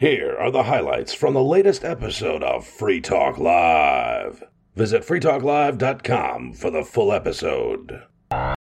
Here 0.00 0.34
are 0.40 0.50
the 0.50 0.62
highlights 0.62 1.12
from 1.12 1.34
the 1.34 1.42
latest 1.42 1.84
episode 1.84 2.42
of 2.42 2.66
Free 2.66 3.02
Talk 3.02 3.36
Live. 3.36 4.42
Visit 4.74 5.02
freetalklive.com 5.02 6.54
for 6.54 6.70
the 6.70 6.84
full 6.84 7.12
episode. 7.12 8.02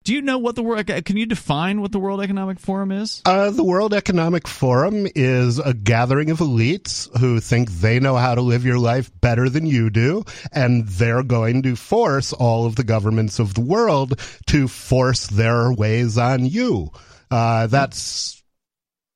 Do 0.02 0.14
you 0.14 0.20
know 0.20 0.38
what 0.38 0.56
the 0.56 0.64
world? 0.64 0.88
Can 0.88 1.16
you 1.16 1.26
define 1.26 1.80
what 1.80 1.92
the 1.92 2.00
World 2.00 2.20
Economic 2.20 2.58
Forum 2.58 2.90
is? 2.90 3.22
Uh, 3.24 3.50
the 3.50 3.62
World 3.62 3.94
Economic 3.94 4.48
Forum 4.48 5.06
is 5.14 5.60
a 5.60 5.72
gathering 5.74 6.32
of 6.32 6.40
elites 6.40 7.08
who 7.20 7.38
think 7.38 7.70
they 7.70 8.00
know 8.00 8.16
how 8.16 8.34
to 8.34 8.40
live 8.40 8.64
your 8.64 8.80
life 8.80 9.08
better 9.20 9.48
than 9.48 9.64
you 9.64 9.90
do, 9.90 10.24
and 10.50 10.88
they're 10.88 11.22
going 11.22 11.62
to 11.62 11.76
force 11.76 12.32
all 12.32 12.66
of 12.66 12.74
the 12.74 12.82
governments 12.82 13.38
of 13.38 13.54
the 13.54 13.60
world 13.60 14.18
to 14.48 14.66
force 14.66 15.28
their 15.28 15.72
ways 15.72 16.18
on 16.18 16.46
you. 16.46 16.90
Uh, 17.30 17.68
that's 17.68 18.42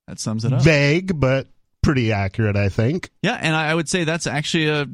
that 0.07 0.21
sums 0.21 0.45
it 0.45 0.53
up. 0.53 0.63
Vague, 0.63 1.19
but 1.19 1.49
pretty 1.87 2.11
accurate, 2.11 2.57
I 2.57 2.69
think. 2.69 3.11
Yeah, 3.23 3.39
and 3.41 3.55
I 3.55 3.73
would 3.73 3.89
say 3.89 4.03
that's 4.03 4.27
actually 4.27 4.67
a 4.67 4.87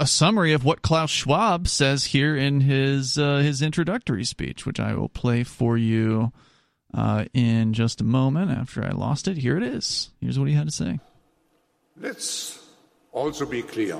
a 0.00 0.06
summary 0.06 0.52
of 0.52 0.64
what 0.64 0.80
Klaus 0.80 1.10
Schwab 1.10 1.66
says 1.66 2.04
here 2.04 2.36
in 2.36 2.60
his 2.60 3.18
uh, 3.18 3.38
his 3.38 3.62
introductory 3.62 4.24
speech, 4.24 4.64
which 4.64 4.78
I 4.78 4.94
will 4.94 5.08
play 5.08 5.42
for 5.42 5.76
you 5.76 6.32
uh, 6.94 7.24
in 7.34 7.72
just 7.72 8.00
a 8.00 8.04
moment. 8.04 8.52
After 8.52 8.84
I 8.84 8.90
lost 8.90 9.26
it, 9.26 9.38
here 9.38 9.56
it 9.56 9.64
is. 9.64 10.10
Here's 10.20 10.38
what 10.38 10.46
he 10.46 10.54
had 10.54 10.68
to 10.68 10.72
say. 10.72 11.00
Let's 12.00 12.64
also 13.10 13.44
be 13.44 13.62
clear. 13.62 13.98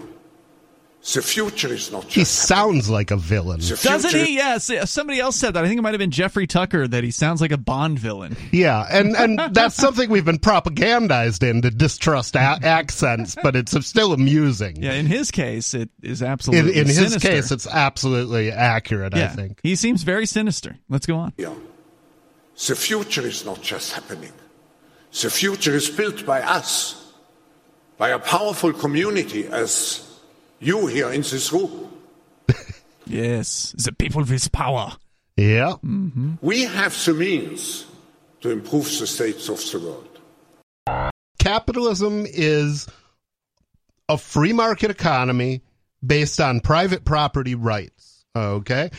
The 1.15 1.23
future 1.23 1.73
is 1.73 1.91
not. 1.91 2.05
he 2.05 2.25
sounds 2.25 2.91
like 2.91 3.11
a 3.11 3.17
villain, 3.17 3.61
doesn't 3.61 4.15
he? 4.15 4.35
Yes. 4.35 4.71
Somebody 4.91 5.21
else 5.21 5.37
said 5.37 5.55
that. 5.55 5.65
I 5.65 5.69
think 5.69 5.79
it 5.79 5.83
might 5.83 5.95
have 5.95 5.99
been 5.99 6.11
Jeffrey 6.11 6.47
Tucker 6.47 6.87
that 6.87 7.03
he 7.03 7.11
sounds 7.11 7.41
like 7.41 7.51
a 7.51 7.57
Bond 7.57 7.99
villain. 7.99 8.37
Yeah, 8.53 8.87
and 8.91 9.17
and 9.17 9.41
that's 9.55 9.75
something 9.75 10.11
we've 10.11 10.27
been 10.27 10.39
propagandized 10.39 11.49
in 11.49 11.63
to 11.63 11.71
distrust 11.71 12.37
a- 12.37 12.39
accents, 12.63 13.37
but 13.43 13.57
it's 13.57 13.87
still 13.87 14.13
amusing. 14.13 14.83
Yeah, 14.83 14.93
in 14.93 15.07
his 15.07 15.31
case, 15.31 15.73
it 15.73 15.89
is 16.03 16.23
absolutely. 16.23 16.73
In, 16.73 16.81
in 16.81 16.87
his 16.89 17.17
case, 17.17 17.53
it's 17.53 17.67
absolutely 17.67 18.51
accurate. 18.53 19.17
Yeah, 19.17 19.25
I 19.25 19.29
think 19.29 19.61
he 19.63 19.77
seems 19.77 20.03
very 20.03 20.27
sinister. 20.27 20.77
Let's 20.91 21.07
go 21.07 21.17
on. 21.17 21.33
Yeah, 21.39 21.55
the 22.67 22.77
future 22.77 23.27
is 23.27 23.47
not 23.47 23.63
just 23.63 23.95
happening. 23.95 24.33
The 25.23 25.31
future 25.31 25.75
is 25.75 25.89
built 25.89 26.27
by 26.27 26.43
us, 26.43 27.13
by 27.97 28.11
a 28.11 28.19
powerful 28.19 28.75
community 28.75 29.47
as 29.47 30.05
you 30.61 30.87
here 30.87 31.11
in 31.11 31.23
this 31.23 31.53
room. 31.53 31.91
yes, 33.07 33.75
the 33.77 33.93
people 33.93 34.25
with 34.25 34.53
power. 34.53 34.97
Yeah. 35.37 35.75
Mm-hmm. 35.85 36.35
We 36.41 36.63
have 36.63 37.05
the 37.05 37.15
means 37.15 37.87
to 38.41 38.51
improve 38.51 38.85
the 38.99 39.07
states 39.07 39.49
of 39.49 39.59
the 39.71 39.79
world. 39.79 41.15
Capitalism 41.39 42.27
is 42.27 42.89
a 44.09 44.19
free 44.19 44.53
market 44.53 44.91
economy 44.91 45.63
based 46.05 46.41
on 46.41 46.61
private 46.61 47.05
property 47.05 47.55
rights. 47.55 48.25
Okay? 48.35 48.91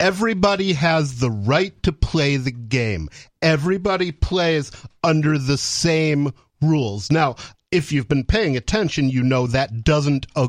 Everybody 0.00 0.72
has 0.74 1.18
the 1.18 1.30
right 1.30 1.80
to 1.82 1.92
play 1.92 2.36
the 2.36 2.52
game. 2.52 3.08
Everybody 3.42 4.12
plays 4.12 4.70
under 5.02 5.38
the 5.38 5.58
same 5.58 6.32
rules. 6.62 7.10
Now, 7.10 7.36
if 7.70 7.92
you've 7.92 8.08
been 8.08 8.24
paying 8.24 8.56
attention, 8.56 9.10
you 9.10 9.22
know 9.22 9.46
that 9.48 9.84
doesn't 9.84 10.26
uh, 10.36 10.48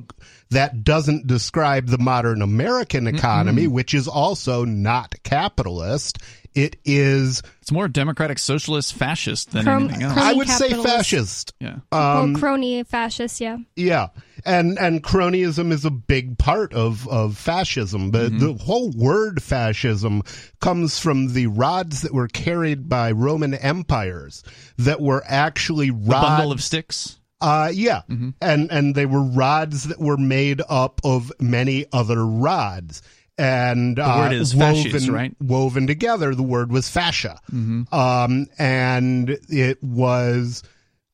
that 0.51 0.83
doesn't 0.83 1.27
describe 1.27 1.87
the 1.87 1.97
modern 1.99 2.41
American 2.41 3.05
economy, 3.07 3.67
Mm-mm. 3.67 3.71
which 3.71 3.93
is 3.93 4.07
also 4.07 4.65
not 4.65 5.15
capitalist. 5.23 6.17
It 6.55 6.77
is. 6.83 7.43
It's 7.61 7.71
more 7.71 7.87
democratic, 7.87 8.39
socialist, 8.39 8.95
fascist 8.95 9.51
than 9.51 9.63
Crom- 9.65 9.83
anything 9.85 10.01
else. 10.01 10.17
I 10.17 10.33
would 10.33 10.49
say 10.49 10.69
fascist. 10.73 11.53
Yeah. 11.59 11.75
Um, 11.91 12.33
well, 12.33 12.39
crony 12.39 12.81
fascist, 12.83 13.39
yeah. 13.39 13.57
yeah, 13.75 14.07
and 14.43 14.79
and 14.79 15.03
cronyism 15.03 15.71
is 15.71 15.85
a 15.85 15.91
big 15.91 16.39
part 16.39 16.73
of 16.73 17.07
of 17.07 17.37
fascism. 17.37 18.09
But 18.09 18.31
Mm-hmm. 18.31 18.39
the 18.39 18.53
whole 18.63 18.89
word 18.91 19.43
fascism 19.43 20.23
comes 20.59 20.97
from 20.99 21.33
the 21.33 21.45
rods 21.45 22.01
that 22.01 22.13
were 22.15 22.27
carried 22.27 22.89
by 22.89 23.11
Roman 23.11 23.53
empires 23.53 24.43
that 24.79 24.99
were 24.99 25.23
actually 25.27 25.91
The 25.91 25.97
rods. 26.09 26.27
bundle 26.27 26.51
of 26.51 26.63
sticks. 26.63 27.18
Uh, 27.41 27.71
yeah, 27.73 28.01
Mm-hmm. 28.09 28.29
and 28.41 28.69
and 28.71 28.95
they 28.95 29.05
were 29.05 29.21
rods 29.23 29.85
that 29.85 29.99
were 29.99 30.17
made 30.17 30.61
up 30.69 30.99
of 31.03 31.31
many 31.39 31.85
other 31.93 32.25
rods. 32.25 33.01
And 33.37 33.95
The 33.95 34.03
uh, 34.03 34.29
is 34.31 34.53
woven, 34.53 35.13
right? 35.13 35.35
woven 35.39 35.87
together, 35.87 36.35
the 36.35 36.43
word 36.43 36.69
was 36.73 36.89
fascia. 36.89 37.39
Mm-hmm. 37.49 37.95
Um, 37.95 38.47
and 38.57 39.29
it 39.47 39.81
was, 39.81 40.61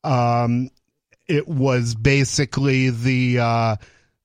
um, 0.03 0.72
it 1.28 1.47
was 1.47 1.94
basically 1.94 2.90
the, 2.90 3.38
uh, 3.40 3.75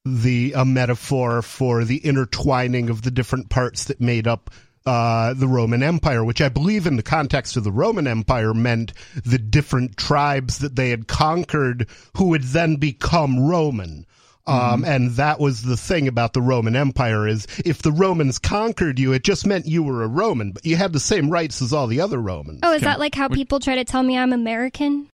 the, 0.07 0.55
a 0.57 0.65
metaphor 0.65 1.43
for 1.43 1.85
the 1.85 1.99
intertwining 1.99 2.89
of 2.89 3.03
the 3.03 3.11
different 3.11 3.51
parts 3.51 3.85
that 3.85 4.01
made 4.01 4.27
up, 4.27 4.49
uh, 4.87 5.35
the 5.35 5.49
Roman 5.49 5.83
Empire, 5.83 6.25
which 6.25 6.41
I 6.41 6.49
believe 6.49 6.87
in 6.87 6.97
the 6.97 7.03
context 7.03 7.57
of 7.57 7.65
the 7.65 7.73
Roman 7.73 8.07
Empire 8.07 8.55
meant 8.55 8.93
the 9.25 9.39
different 9.39 9.97
tribes 9.97 10.59
that 10.59 10.77
they 10.77 10.91
had 10.91 11.07
conquered 11.07 11.89
who 12.17 12.29
would 12.29 12.45
then 12.45 12.77
become 12.77 13.47
Roman. 13.47 14.07
Um, 14.47 14.85
and 14.85 15.13
that 15.13 15.39
was 15.39 15.63
the 15.63 15.77
thing 15.77 16.09
about 16.09 16.33
the 16.33 16.43
Roman 16.43 16.75
Empire 16.75 17.29
is 17.29 17.47
if 17.65 17.83
the 17.83 17.93
Romans 17.93 18.39
conquered 18.39 18.99
you, 18.99 19.13
it 19.13 19.23
just 19.23 19.47
meant 19.47 19.67
you 19.67 19.83
were 19.83 20.03
a 20.03 20.09
Roman, 20.09 20.51
but 20.51 20.67
you 20.67 20.75
had 20.75 20.93
the 20.93 20.99
same 20.99 21.31
rights 21.31 21.63
as 21.63 21.73
all 21.73 21.87
the 21.87 22.01
other 22.01 22.19
Romans. 22.19 22.61
Oh, 22.65 22.73
is 22.73 22.83
that 22.83 22.99
like 22.99 23.15
how 23.15 23.29
people 23.29 23.61
try 23.61 23.77
to 23.77 23.85
tell 23.85 24.03
me 24.03 24.19
I'm 24.19 24.33
American? 24.33 25.09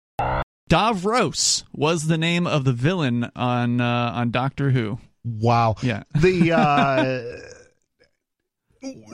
Davros 0.70 1.64
was 1.72 2.06
the 2.06 2.19
name 2.19 2.47
of 2.47 2.64
the 2.64 2.72
villain 2.72 3.28
on 3.34 3.80
uh, 3.80 4.12
on 4.14 4.30
Doctor 4.30 4.70
Who. 4.70 5.00
Wow. 5.24 5.76
Yeah. 5.82 6.04
The 6.14 6.53
uh, 6.56 7.53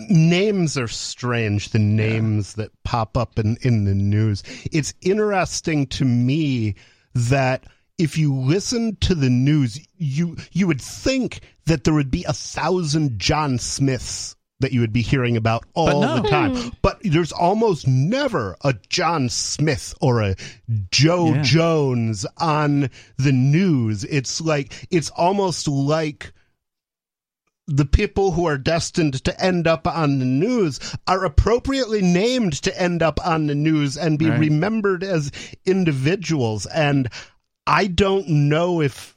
names 0.09 0.77
are 0.77 0.89
strange, 0.89 1.71
the 1.71 1.79
names 1.79 2.55
that 2.55 2.71
pop 2.85 3.17
up 3.17 3.39
in, 3.39 3.57
in 3.63 3.85
the 3.85 3.95
news. 3.95 4.43
It's 4.73 4.95
interesting 5.01 5.87
to 5.89 6.05
me 6.05 6.75
that 7.15 7.65
if 7.99 8.17
you 8.17 8.35
listen 8.35 8.97
to 9.03 9.15
the 9.15 9.31
news, 9.31 9.79
you 9.97 10.37
you 10.53 10.67
would 10.67 10.81
think 10.81 11.41
that 11.67 11.85
there 11.85 11.95
would 11.95 12.11
be 12.11 12.25
a 12.25 12.33
thousand 12.33 13.19
John 13.19 13.59
Smiths 13.59 14.37
that 14.61 14.73
you 14.73 14.81
would 14.81 14.93
be 14.93 15.03
hearing 15.03 15.37
about 15.37 15.65
all 15.75 16.01
no. 16.01 16.21
the 16.21 16.29
time. 16.29 16.55
Mm. 16.55 16.75
But 16.83 17.01
there's 17.03 17.33
almost 17.33 17.87
never 17.87 18.57
a 18.63 18.75
John 18.89 19.29
Smith 19.29 19.95
or 20.01 20.23
a 20.23 20.37
Joe 20.91 21.35
Yeah. 21.35 21.43
Jones 21.43 22.27
on 22.39 22.91
the 23.17 23.33
news. 23.33 24.05
It's 24.05 24.41
like 24.41 24.87
it's 24.91 25.11
almost 25.11 25.67
like 25.67 26.33
the 27.73 27.85
people 27.85 28.33
who 28.33 28.47
are 28.47 28.59
destined 28.59 29.23
to 29.25 29.41
end 29.43 29.67
up 29.69 29.87
on 29.87 30.19
the 30.19 30.25
news 30.25 30.81
are 31.07 31.25
appropriately 31.25 32.03
named 32.03 32.55
to 32.63 32.81
end 32.81 33.01
up 33.03 33.25
on 33.25 33.47
the 33.47 33.55
news 33.55 33.97
and 33.97 34.19
be 34.19 34.29
Right. 34.29 34.41
remembered 34.41 35.05
as 35.05 35.31
individuals. 35.65 36.67
And 36.67 37.09
I 37.67 37.87
don't 37.87 38.29
know 38.29 38.81
if 38.83 39.17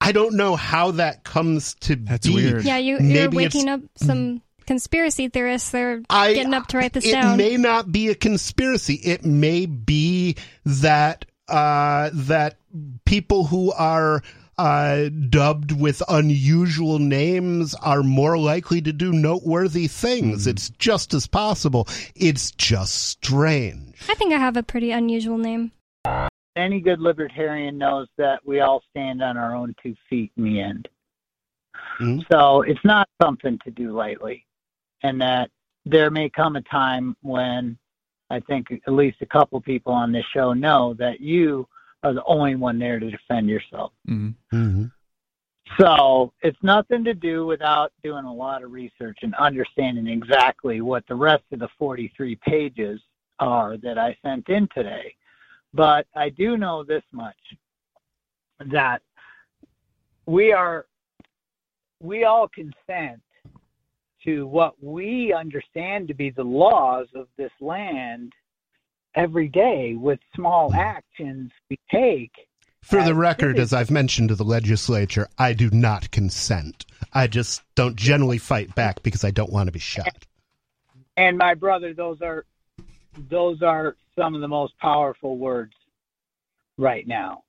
I 0.00 0.12
don't 0.12 0.34
know 0.34 0.56
how 0.56 0.90
that 0.92 1.22
comes 1.24 1.74
to 1.82 1.96
That's 1.96 2.26
be. 2.26 2.34
weird. 2.34 2.64
Yeah, 2.64 2.76
you, 2.76 2.98
you're 2.98 3.28
Maybe 3.30 3.36
waking 3.36 3.68
up 3.68 3.80
some 3.96 4.42
conspiracy 4.66 5.28
theorists. 5.28 5.70
They're 5.70 6.02
I, 6.10 6.34
getting 6.34 6.54
up 6.54 6.66
to 6.68 6.78
write 6.78 6.92
this 6.92 7.06
it 7.06 7.12
down. 7.12 7.34
It 7.34 7.36
may 7.36 7.56
not 7.56 7.90
be 7.92 8.08
a 8.08 8.14
conspiracy. 8.14 8.94
It 8.94 9.24
may 9.24 9.66
be 9.66 10.36
that 10.66 11.24
uh, 11.48 12.10
that 12.12 12.56
people 13.04 13.46
who 13.46 13.72
are 13.72 14.22
uh, 14.58 15.08
dubbed 15.28 15.72
with 15.72 16.02
unusual 16.08 16.98
names 16.98 17.74
are 17.76 18.02
more 18.02 18.38
likely 18.38 18.80
to 18.82 18.92
do 18.92 19.12
noteworthy 19.12 19.88
things. 19.88 20.46
It's 20.46 20.70
just 20.70 21.14
as 21.14 21.26
possible. 21.26 21.88
It's 22.14 22.50
just 22.52 22.94
strange. 23.08 23.98
I 24.08 24.14
think 24.14 24.32
I 24.32 24.38
have 24.38 24.56
a 24.56 24.62
pretty 24.62 24.90
unusual 24.90 25.38
name. 25.38 25.72
any 26.54 26.80
good 26.80 27.00
libertarian 27.00 27.78
knows 27.78 28.08
that 28.18 28.44
we 28.44 28.60
all 28.60 28.82
stand 28.90 29.22
on 29.22 29.38
our 29.38 29.54
own 29.56 29.74
two 29.82 29.94
feet 30.10 30.30
in 30.36 30.44
the 30.44 30.60
end. 30.60 30.86
Mhm. 31.98 32.22
So 32.30 32.60
it's 32.60 32.84
not 32.84 33.08
something 33.22 33.58
to 33.64 33.70
do 33.70 33.92
lightly. 33.92 34.44
And 35.02 35.18
that 35.22 35.50
there 35.86 36.10
may 36.10 36.28
come 36.28 36.56
a 36.56 36.62
time 36.62 37.16
when 37.22 37.78
I 38.28 38.40
think 38.40 38.70
at 38.86 38.92
least 38.92 39.22
a 39.22 39.26
couple 39.26 39.60
people 39.62 39.92
on 39.94 40.12
this 40.12 40.24
show 40.26 40.52
know 40.52 40.94
that 40.94 41.20
you 41.20 41.66
are 42.02 42.12
the 42.12 42.24
only 42.24 42.54
one 42.56 42.78
there 42.78 42.98
to 42.98 43.10
defend 43.10 43.48
yourself. 43.48 43.92
Mhm. 44.08 44.34
Mm-hmm. 44.52 44.84
So 45.78 46.32
it's 46.42 46.62
nothing 46.62 47.04
to 47.04 47.14
do 47.14 47.46
without 47.46 47.92
doing 48.02 48.24
a 48.24 48.32
lot 48.32 48.62
of 48.62 48.72
research 48.72 49.18
and 49.22 49.34
understanding 49.36 50.06
exactly 50.06 50.80
what 50.80 51.06
the 51.06 51.14
rest 51.14 51.44
of 51.52 51.60
the 51.60 51.68
43 51.78 52.36
pages 52.36 53.00
are 53.38 53.76
that 53.78 53.96
I 53.98 54.16
sent 54.22 54.48
in 54.48 54.68
today. 54.74 55.14
But 55.72 56.06
I 56.14 56.28
do 56.28 56.56
know 56.56 56.84
this 56.84 57.04
much 57.12 57.36
that 58.70 59.00
we 60.26 60.52
are, 60.52 60.86
we 62.00 62.24
all 62.24 62.48
consent 62.48 63.22
to 64.24 64.46
what 64.46 64.74
we 64.82 65.32
understand 65.32 66.06
to 66.08 66.14
be 66.14 66.30
the 66.30 66.44
laws 66.44 67.06
of 67.14 67.28
this 67.36 67.50
land 67.60 68.32
every 69.14 69.48
day 69.48 69.94
with 69.94 70.18
small 70.34 70.72
actions 70.74 71.50
we 71.70 71.78
take 71.90 72.32
For 72.82 73.02
the 73.02 73.14
record, 73.14 73.58
as 73.58 73.72
I've 73.72 73.90
mentioned 73.90 74.30
to 74.30 74.34
the 74.34 74.44
legislature, 74.44 75.28
I 75.38 75.52
do 75.52 75.70
not 75.70 76.10
consent. 76.10 76.84
I 77.12 77.26
just 77.26 77.62
don't 77.74 77.96
generally 77.96 78.38
fight 78.38 78.74
back 78.74 79.02
because 79.02 79.24
I 79.24 79.30
don't 79.30 79.52
want 79.52 79.68
to 79.68 79.72
be 79.72 79.78
shot. 79.78 80.26
and 81.16 81.36
my 81.36 81.54
brother, 81.54 81.94
those 81.94 82.20
are 82.22 82.44
those 83.28 83.62
are 83.62 83.96
some 84.16 84.34
of 84.34 84.40
the 84.40 84.48
most 84.48 84.76
powerful 84.78 85.36
words 85.36 85.74
right 86.78 87.06
now. 87.06 87.42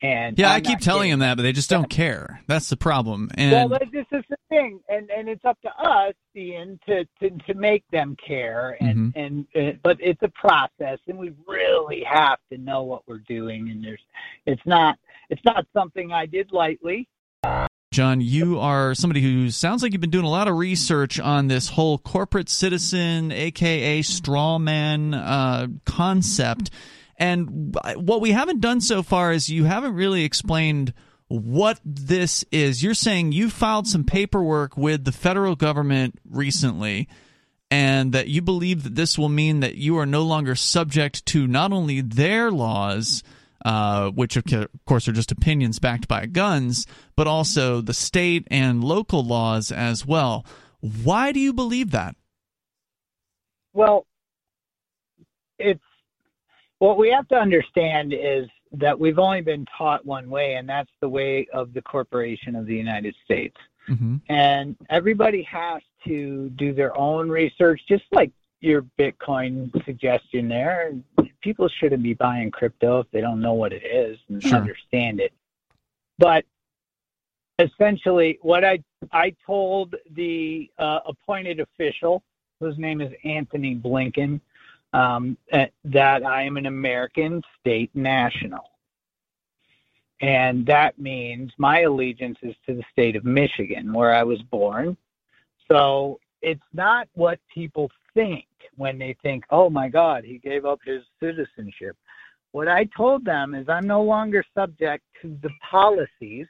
And 0.00 0.38
Yeah, 0.38 0.50
I'm 0.50 0.58
I 0.58 0.60
keep 0.60 0.78
telling 0.78 1.10
them 1.10 1.20
that, 1.20 1.36
but 1.36 1.42
they 1.42 1.52
just 1.52 1.68
don't 1.68 1.90
care. 1.90 2.40
That's 2.46 2.68
the 2.68 2.76
problem. 2.76 3.30
And 3.34 3.70
Well, 3.70 3.80
this 3.92 4.06
is 4.12 4.24
the 4.30 4.36
thing, 4.48 4.80
and 4.88 5.10
and 5.10 5.28
it's 5.28 5.44
up 5.44 5.60
to 5.62 5.70
us, 5.70 6.14
Ian, 6.36 6.78
to 6.86 7.04
to, 7.20 7.30
to 7.30 7.54
make 7.54 7.84
them 7.90 8.16
care, 8.24 8.76
and 8.80 9.12
Mm-hmm. 9.14 9.18
and 9.18 9.46
uh, 9.56 9.76
but 9.82 9.96
it's 10.00 10.22
a 10.22 10.28
process, 10.28 10.98
and 11.08 11.18
we 11.18 11.32
really 11.46 12.04
have 12.04 12.38
to 12.52 12.58
know 12.58 12.82
what 12.84 13.02
we're 13.08 13.18
doing, 13.18 13.70
and 13.70 13.82
there's 13.84 14.00
it's 14.46 14.62
not 14.64 14.98
it's 15.30 15.44
not 15.44 15.66
something 15.72 16.12
I 16.12 16.26
did 16.26 16.52
lightly. 16.52 17.08
John, 17.90 18.20
you 18.20 18.60
are 18.60 18.94
somebody 18.94 19.22
who 19.22 19.50
sounds 19.50 19.82
like 19.82 19.92
you've 19.92 20.00
been 20.00 20.10
doing 20.10 20.26
a 20.26 20.30
lot 20.30 20.46
of 20.46 20.56
research 20.56 21.18
on 21.18 21.48
this 21.48 21.68
whole 21.68 21.96
corporate 21.98 22.50
citizen, 22.50 23.32
aka 23.32 24.02
straw 24.02 24.58
man 24.58 25.14
uh, 25.14 25.68
concept. 25.86 26.70
And 27.18 27.74
what 27.96 28.20
we 28.20 28.30
haven't 28.30 28.60
done 28.60 28.80
so 28.80 29.02
far 29.02 29.32
is 29.32 29.48
you 29.48 29.64
haven't 29.64 29.94
really 29.94 30.24
explained 30.24 30.94
what 31.26 31.80
this 31.84 32.44
is. 32.50 32.82
You're 32.82 32.94
saying 32.94 33.32
you 33.32 33.50
filed 33.50 33.86
some 33.86 34.04
paperwork 34.04 34.76
with 34.76 35.04
the 35.04 35.12
federal 35.12 35.56
government 35.56 36.18
recently, 36.30 37.08
and 37.70 38.12
that 38.12 38.28
you 38.28 38.40
believe 38.40 38.84
that 38.84 38.94
this 38.94 39.18
will 39.18 39.28
mean 39.28 39.60
that 39.60 39.74
you 39.74 39.98
are 39.98 40.06
no 40.06 40.22
longer 40.22 40.54
subject 40.54 41.26
to 41.26 41.46
not 41.46 41.72
only 41.72 42.00
their 42.00 42.50
laws, 42.50 43.22
uh, 43.64 44.10
which 44.10 44.36
of 44.36 44.44
course 44.86 45.08
are 45.08 45.12
just 45.12 45.32
opinions 45.32 45.78
backed 45.78 46.08
by 46.08 46.24
guns, 46.24 46.86
but 47.16 47.26
also 47.26 47.80
the 47.80 47.92
state 47.92 48.46
and 48.50 48.82
local 48.84 49.24
laws 49.24 49.72
as 49.72 50.06
well. 50.06 50.46
Why 50.80 51.32
do 51.32 51.40
you 51.40 51.52
believe 51.52 51.90
that? 51.90 52.14
Well, 53.74 54.06
it's 55.58 55.82
what 56.78 56.98
we 56.98 57.10
have 57.10 57.28
to 57.28 57.36
understand 57.36 58.12
is 58.12 58.46
that 58.72 58.98
we've 58.98 59.18
only 59.18 59.40
been 59.40 59.66
taught 59.76 60.04
one 60.04 60.28
way, 60.28 60.54
and 60.54 60.68
that's 60.68 60.90
the 61.00 61.08
way 61.08 61.46
of 61.52 61.72
the 61.72 61.82
corporation 61.82 62.54
of 62.54 62.66
the 62.66 62.74
United 62.74 63.14
States. 63.24 63.56
Mm-hmm. 63.88 64.16
And 64.28 64.76
everybody 64.90 65.42
has 65.44 65.82
to 66.06 66.50
do 66.50 66.72
their 66.74 66.96
own 66.96 67.28
research, 67.28 67.80
just 67.88 68.04
like 68.12 68.30
your 68.60 68.82
Bitcoin 68.98 69.72
suggestion 69.84 70.48
there. 70.48 70.92
People 71.40 71.68
shouldn't 71.68 72.02
be 72.02 72.14
buying 72.14 72.50
crypto 72.50 73.00
if 73.00 73.10
they 73.12 73.20
don't 73.20 73.40
know 73.40 73.54
what 73.54 73.72
it 73.72 73.84
is 73.84 74.18
and 74.28 74.42
Sure. 74.42 74.58
understand 74.58 75.20
it. 75.20 75.32
But 76.18 76.44
essentially, 77.58 78.38
what 78.42 78.64
I 78.64 78.82
I 79.12 79.34
told 79.46 79.94
the 80.10 80.70
uh, 80.78 81.00
appointed 81.06 81.60
official, 81.60 82.22
whose 82.60 82.76
name 82.78 83.00
is 83.00 83.12
Antony 83.24 83.74
Blinken, 83.76 84.40
um, 84.92 85.36
uh, 85.52 85.66
that 85.84 86.24
I 86.24 86.42
am 86.42 86.56
an 86.56 86.66
American 86.66 87.42
state 87.60 87.90
national. 87.94 88.70
And 90.20 90.66
that 90.66 90.98
means 90.98 91.52
my 91.58 91.82
allegiance 91.82 92.38
is 92.42 92.54
to 92.66 92.74
the 92.74 92.82
state 92.90 93.14
of 93.14 93.24
Michigan, 93.24 93.92
where 93.92 94.12
I 94.12 94.24
was 94.24 94.40
born. 94.50 94.96
So 95.70 96.18
it's 96.42 96.60
not 96.72 97.08
what 97.14 97.38
people 97.52 97.90
think 98.14 98.46
when 98.76 98.98
they 98.98 99.16
think, 99.22 99.44
oh 99.50 99.70
my 99.70 99.88
God, 99.88 100.24
he 100.24 100.38
gave 100.38 100.64
up 100.64 100.80
his 100.84 101.02
citizenship. 101.20 101.96
What 102.52 102.68
I 102.68 102.88
told 102.96 103.24
them 103.24 103.54
is 103.54 103.68
I'm 103.68 103.86
no 103.86 104.02
longer 104.02 104.42
subject 104.54 105.04
to 105.22 105.36
the 105.42 105.50
policies 105.70 106.46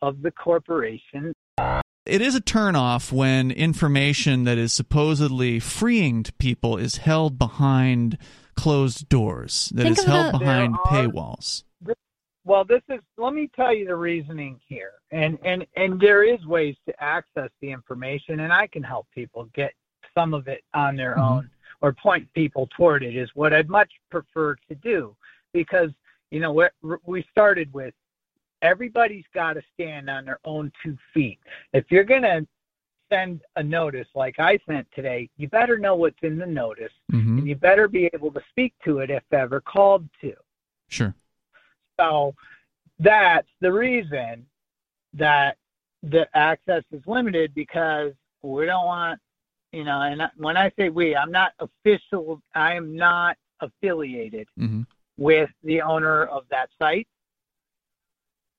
of 0.00 0.22
the 0.22 0.30
corporation 0.30 1.34
It 2.10 2.20
is 2.20 2.34
a 2.34 2.40
turnoff 2.40 3.12
when 3.12 3.52
information 3.52 4.42
that 4.42 4.58
is 4.58 4.72
supposedly 4.72 5.60
freeing 5.60 6.24
to 6.24 6.32
people 6.34 6.76
is 6.76 6.96
held 6.96 7.38
behind 7.38 8.18
closed 8.56 9.08
doors, 9.08 9.70
that 9.76 9.84
Think 9.84 9.98
is 9.98 10.04
held 10.04 10.34
the- 10.34 10.38
behind 10.38 10.74
are- 10.74 10.86
paywalls. 10.86 11.62
Well, 12.44 12.64
this 12.64 12.82
is. 12.88 12.98
Let 13.16 13.32
me 13.34 13.48
tell 13.54 13.72
you 13.72 13.86
the 13.86 13.94
reasoning 13.94 14.58
here, 14.66 14.94
and 15.12 15.38
and 15.44 15.64
and 15.76 16.00
there 16.00 16.24
is 16.24 16.44
ways 16.46 16.74
to 16.86 17.02
access 17.02 17.50
the 17.60 17.70
information, 17.70 18.40
and 18.40 18.52
I 18.52 18.66
can 18.66 18.82
help 18.82 19.06
people 19.14 19.44
get 19.54 19.72
some 20.14 20.34
of 20.34 20.48
it 20.48 20.64
on 20.74 20.96
their 20.96 21.14
Mhm. 21.14 21.30
own 21.30 21.50
or 21.80 21.92
point 21.92 22.32
people 22.32 22.66
toward 22.76 23.04
it. 23.04 23.14
Is 23.14 23.30
what 23.36 23.52
I'd 23.52 23.68
much 23.68 23.92
prefer 24.10 24.56
to 24.68 24.74
do, 24.74 25.14
because 25.52 25.90
you 26.32 26.40
know 26.40 26.52
we 26.52 26.66
we 27.04 27.22
started 27.30 27.72
with 27.72 27.94
everybody's 28.62 29.24
got 29.34 29.54
to 29.54 29.62
stand 29.74 30.08
on 30.10 30.24
their 30.24 30.40
own 30.44 30.72
two 30.82 30.96
feet. 31.12 31.38
If 31.72 31.84
you're 31.90 32.04
gonna 32.04 32.46
send 33.10 33.42
a 33.56 33.62
notice 33.62 34.06
like 34.14 34.38
I 34.38 34.58
sent 34.66 34.86
today, 34.94 35.28
you 35.36 35.48
better 35.48 35.78
know 35.78 35.94
what's 35.96 36.22
in 36.22 36.38
the 36.38 36.46
notice, 36.46 36.92
hmm 37.10 37.38
and 37.38 37.48
you 37.48 37.56
better 37.56 37.88
be 37.88 38.10
able 38.12 38.30
to 38.32 38.40
speak 38.50 38.74
to 38.84 38.98
it 39.00 39.10
if 39.10 39.24
ever 39.32 39.60
called 39.60 40.08
to. 40.20 40.34
Sure. 40.88 41.14
So 41.98 42.34
that's 42.98 43.48
the 43.60 43.72
reason 43.72 44.46
that 45.14 45.56
the 46.02 46.26
access 46.34 46.84
is 46.92 47.02
limited 47.06 47.54
because 47.54 48.12
we 48.42 48.66
don't 48.66 48.86
want, 48.86 49.20
you 49.72 49.84
know, 49.84 50.00
and 50.02 50.22
when 50.36 50.56
I 50.56 50.70
say 50.78 50.88
we, 50.88 51.14
I'm 51.14 51.30
not 51.30 51.52
official, 51.58 52.40
I 52.54 52.74
am 52.74 52.96
not 52.96 53.36
affiliated 53.60 54.48
hmm 54.56 54.82
with 55.18 55.50
the 55.64 55.82
owner 55.82 56.24
of 56.24 56.44
that 56.50 56.70
site. 56.78 57.06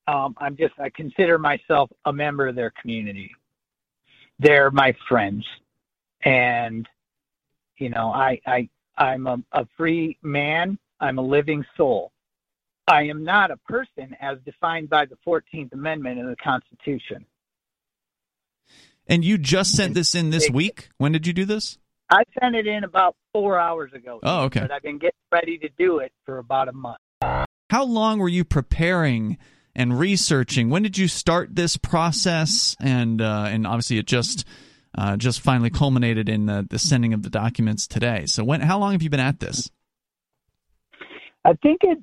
Um, 0.08 0.36
I'm 0.38 0.58
just, 0.58 0.74
I 0.80 0.90
consider 0.90 1.38
myself 1.38 1.90
a 2.06 2.14
member 2.14 2.48
of 2.48 2.56
their 2.56 2.72
community. 2.82 3.32
They're 4.40 4.72
my 4.72 4.96
friends. 5.08 5.46
And, 6.24 6.88
you 7.78 7.90
know, 7.90 8.12
I, 8.12 8.40
I, 8.46 8.70
I'm 8.98 9.28
a, 9.28 9.38
a 9.52 9.68
free 9.78 10.18
man. 10.22 10.78
I'm 11.00 11.18
a 11.18 11.22
living 11.22 11.64
soul. 11.78 12.12
I 12.88 13.04
am 13.04 13.24
not 13.24 13.52
a 13.52 13.58
person 13.58 14.16
as 14.20 14.38
defined 14.46 14.90
by 14.90 15.06
the 15.06 15.18
14th 15.26 15.72
Amendment 15.74 16.20
in 16.20 16.28
the 16.28 16.36
Constitution. 16.36 17.26
And 19.08 19.24
you 19.24 19.38
just 19.38 19.76
sent 19.76 19.94
this 19.94 20.16
in 20.16 20.30
this 20.30 20.50
week? 20.50 20.90
When 20.98 21.12
did 21.12 21.28
you 21.28 21.34
do 21.34 21.46
this? 21.46 21.78
I 22.10 22.24
sent 22.40 22.56
it 22.56 22.68
in 22.68 22.84
about 22.84 23.16
four 23.34 23.58
hours 23.58 23.94
ago. 23.94 24.20
Oh, 24.22 24.44
okay. 24.44 24.62
But 24.62 24.72
I've 24.72 24.82
been 24.82 24.98
getting 24.98 25.20
ready 25.32 25.58
to 25.60 25.70
do 25.78 26.00
it 26.00 26.12
for 26.26 26.40
about 26.40 26.68
a 26.68 26.74
month. 26.74 26.98
How 27.70 27.86
long 27.86 28.20
were 28.20 28.30
you 28.30 28.44
preparing 28.44 29.38
and 29.76 29.98
researching? 29.98 30.70
When 30.70 30.84
did 30.84 30.98
you 30.98 31.08
start 31.08 31.56
this 31.56 31.78
process? 31.78 32.76
And 32.80 33.22
uh, 33.22 33.46
and 33.48 33.66
obviously 33.66 33.98
it 33.98 34.08
just 34.08 34.46
uh, 34.98 35.18
just 35.18 35.42
finally 35.42 35.70
culminated 35.70 36.28
in 36.30 36.46
the, 36.46 36.66
the 36.70 36.80
sending 36.80 37.14
of 37.14 37.24
the 37.24 37.30
documents 37.30 37.88
today. 37.88 38.26
So 38.26 38.44
when 38.44 38.62
how 38.62 38.80
long 38.80 38.92
have 38.94 39.02
you 39.02 39.10
been 39.10 39.20
at 39.20 39.40
this? 39.40 39.70
I 41.44 41.54
think 41.64 41.82
it 41.84 41.98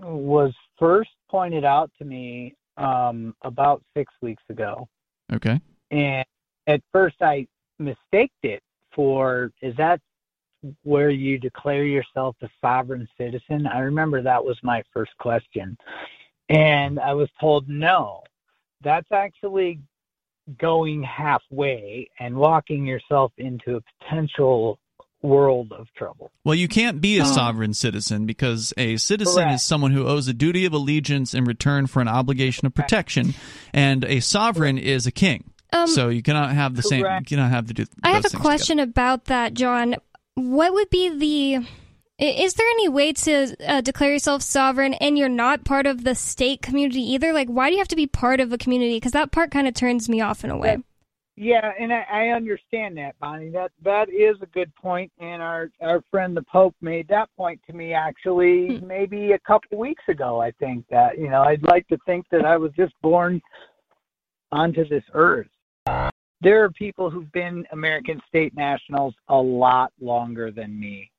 was 0.00 0.52
first 0.78 1.10
pointed 1.30 1.64
out 1.64 1.90
to 1.98 2.04
me 2.04 2.54
um, 2.76 3.34
about 3.42 3.82
six 3.96 4.12
weeks 4.22 4.42
ago. 4.48 4.88
Okay. 5.32 5.60
And 5.90 6.24
at 6.66 6.80
first 6.92 7.16
I 7.20 7.46
mistaked 7.78 8.34
it 8.42 8.62
for, 8.94 9.52
is 9.62 9.74
that 9.76 10.00
where 10.82 11.10
you 11.10 11.38
declare 11.38 11.84
yourself 11.84 12.36
a 12.42 12.48
sovereign 12.60 13.06
citizen? 13.18 13.66
I 13.66 13.80
remember 13.80 14.22
that 14.22 14.42
was 14.42 14.56
my 14.62 14.82
first 14.92 15.12
question. 15.18 15.76
And 16.48 16.98
I 17.00 17.14
was 17.14 17.28
told, 17.40 17.68
no, 17.68 18.22
that's 18.82 19.10
actually 19.12 19.80
going 20.58 21.02
halfway 21.02 22.08
and 22.20 22.38
locking 22.38 22.86
yourself 22.86 23.32
into 23.36 23.76
a 23.76 23.80
potential 24.00 24.78
world 25.22 25.72
of 25.72 25.88
trouble. 25.96 26.30
Well, 26.44 26.54
you 26.54 26.68
can't 26.68 27.00
be 27.00 27.18
a 27.18 27.22
Um, 27.24 27.32
sovereign 27.32 27.74
citizen 27.74 28.26
because 28.26 28.72
a 28.76 28.96
citizen 28.96 29.42
correct. 29.42 29.54
is 29.54 29.62
someone 29.64 29.90
who 29.90 30.06
owes 30.06 30.28
a 30.28 30.32
duty 30.34 30.64
of 30.64 30.72
allegiance 30.72 31.34
in 31.34 31.44
return 31.44 31.88
for 31.88 32.00
an 32.00 32.06
obligation 32.06 32.64
of 32.66 32.74
protection, 32.74 33.34
and 33.72 34.04
a 34.04 34.20
sovereign 34.20 34.78
is 34.78 35.04
a 35.06 35.10
king. 35.10 35.50
Um, 35.72 35.88
so 35.88 36.10
you 36.10 36.22
cannot 36.22 36.52
have 36.54 36.76
the 36.76 36.82
same. 36.82 36.98
You 37.00 37.04
Correct. 37.06 37.26
cannot 37.26 37.50
have 37.50 37.66
the. 37.66 37.74
do- 37.74 37.86
I 38.04 38.10
have 38.12 38.24
a 38.24 38.28
things 38.28 38.40
question 38.40 38.78
about 38.78 39.24
that, 39.24 39.54
John. 39.54 39.96
What 40.34 40.72
would 40.74 40.90
be 40.90 41.08
the. 41.08 41.66
Is 42.18 42.54
there 42.54 42.66
any 42.66 42.88
way 42.88 43.12
to 43.12 43.56
uh, 43.68 43.82
declare 43.82 44.12
yourself 44.12 44.40
sovereign 44.40 44.94
and 44.94 45.18
you're 45.18 45.28
not 45.28 45.64
part 45.64 45.86
of 45.86 46.02
the 46.02 46.14
state 46.14 46.62
community 46.62 47.02
either? 47.12 47.34
Like, 47.34 47.48
why 47.48 47.68
do 47.68 47.74
you 47.74 47.78
have 47.78 47.88
to 47.88 47.96
be 47.96 48.06
part 48.06 48.40
of 48.40 48.50
a 48.52 48.58
community? 48.58 48.96
Because 48.96 49.12
that 49.12 49.32
part 49.32 49.50
kind 49.50 49.68
of 49.68 49.74
turns 49.74 50.08
me 50.08 50.22
off 50.22 50.42
in 50.42 50.50
a 50.50 50.56
way. 50.56 50.78
Yeah, 51.38 51.70
and 51.78 51.92
I, 51.92 52.06
I 52.10 52.28
understand 52.28 52.96
that, 52.96 53.14
Bonnie. 53.20 53.50
That 53.50 53.70
that 53.84 54.08
is 54.08 54.36
a 54.40 54.46
good 54.46 54.74
point, 54.74 55.12
and 55.18 55.42
our 55.42 55.70
our 55.82 56.02
friend 56.10 56.34
the 56.34 56.42
Pope 56.50 56.74
made 56.80 57.06
that 57.08 57.28
point 57.36 57.60
to 57.66 57.74
me 57.74 57.92
actually 57.92 58.80
maybe 58.82 59.32
a 59.32 59.38
couple 59.40 59.76
weeks 59.76 60.02
ago. 60.08 60.40
I 60.40 60.52
think 60.52 60.86
that 60.90 61.18
you 61.18 61.28
know 61.28 61.42
I'd 61.42 61.62
like 61.64 61.86
to 61.88 61.98
think 62.06 62.24
that 62.30 62.46
I 62.46 62.56
was 62.56 62.72
just 62.74 62.94
born 63.02 63.42
onto 64.50 64.88
this 64.88 65.04
earth. 65.12 65.48
There 66.40 66.64
are 66.64 66.70
people 66.70 67.10
who've 67.10 67.30
been 67.32 67.66
American 67.70 68.18
state 68.26 68.56
nationals 68.56 69.14
a 69.28 69.36
lot 69.36 69.92
longer 70.00 70.50
than 70.50 70.80
me. 70.80 71.10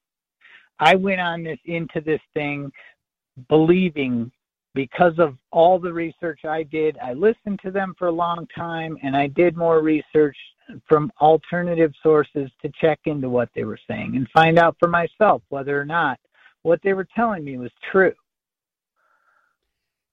I 0.80 0.96
went 0.96 1.20
on 1.20 1.44
this 1.44 1.60
into 1.66 2.02
this 2.02 2.22
thing 2.34 2.72
believing 3.50 4.32
because 4.76 5.14
of 5.18 5.38
all 5.52 5.80
the 5.80 5.92
research 5.92 6.42
I 6.46 6.64
did. 6.64 6.98
I 7.00 7.14
listened 7.14 7.60
to 7.64 7.72
them 7.72 7.96
for 7.98 8.08
a 8.08 8.12
long 8.12 8.48
time 8.56 8.98
and 9.02 9.16
I 9.16 9.28
did 9.28 9.58
more 9.58 9.82
research 9.82 10.38
from 10.88 11.12
alternative 11.22 11.94
sources 12.04 12.52
to 12.62 12.72
check 12.80 13.00
into 13.06 13.30
what 13.30 13.50
they 13.56 13.64
were 13.64 13.80
saying 13.88 14.16
and 14.16 14.28
find 14.34 14.60
out 14.60 14.76
for 14.80 14.88
myself 14.88 15.42
whether 15.50 15.80
or 15.80 15.86
not 15.86 16.20
what 16.62 16.80
they 16.84 16.94
were 16.94 17.08
telling 17.16 17.44
me 17.44 17.58
was 17.58 17.72
true. 17.92 18.14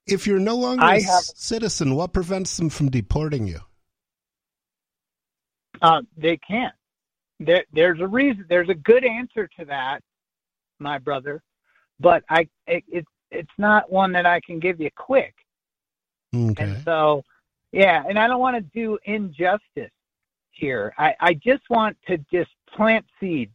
If 0.07 0.27
you're 0.27 0.39
no 0.39 0.57
longer 0.57 0.85
I 0.85 0.97
a 0.97 1.03
have- 1.03 1.25
citizen, 1.25 1.95
what 1.95 2.13
prevents 2.13 2.57
them 2.57 2.71
from 2.71 2.91
deporting 2.91 3.47
you? 3.47 3.61
Uh, 5.83 6.03
they 6.17 6.37
can't. 6.37 6.75
There, 7.41 7.65
there's 7.73 8.01
a 8.01 8.07
reason. 8.07 8.47
There's 8.49 8.69
a 8.69 8.75
good 8.75 9.05
answer 9.05 9.49
to 9.59 9.65
that, 9.67 10.03
my 10.79 10.99
brother, 10.99 11.43
but 12.01 12.23
I 12.29 12.49
it, 12.67 12.85
it 12.89 13.05
it's 13.31 13.53
not 13.59 13.91
one 13.91 14.13
that 14.13 14.27
I 14.27 14.41
can 14.41 14.59
give 14.61 14.81
you 14.81 14.91
quick. 14.97 15.35
Okay. 16.35 16.63
And 16.63 16.83
so, 16.85 17.23
yeah, 17.73 18.05
and 18.09 18.19
I 18.19 18.27
don't 18.27 18.41
want 18.41 18.57
to 18.57 18.63
do 18.79 18.99
injustice 19.05 19.91
here. 20.51 20.95
I, 20.99 21.15
I 21.21 21.35
just 21.35 21.63
want 21.71 21.97
to 22.07 22.19
just 22.33 22.51
plant 22.75 23.05
seeds. 23.21 23.53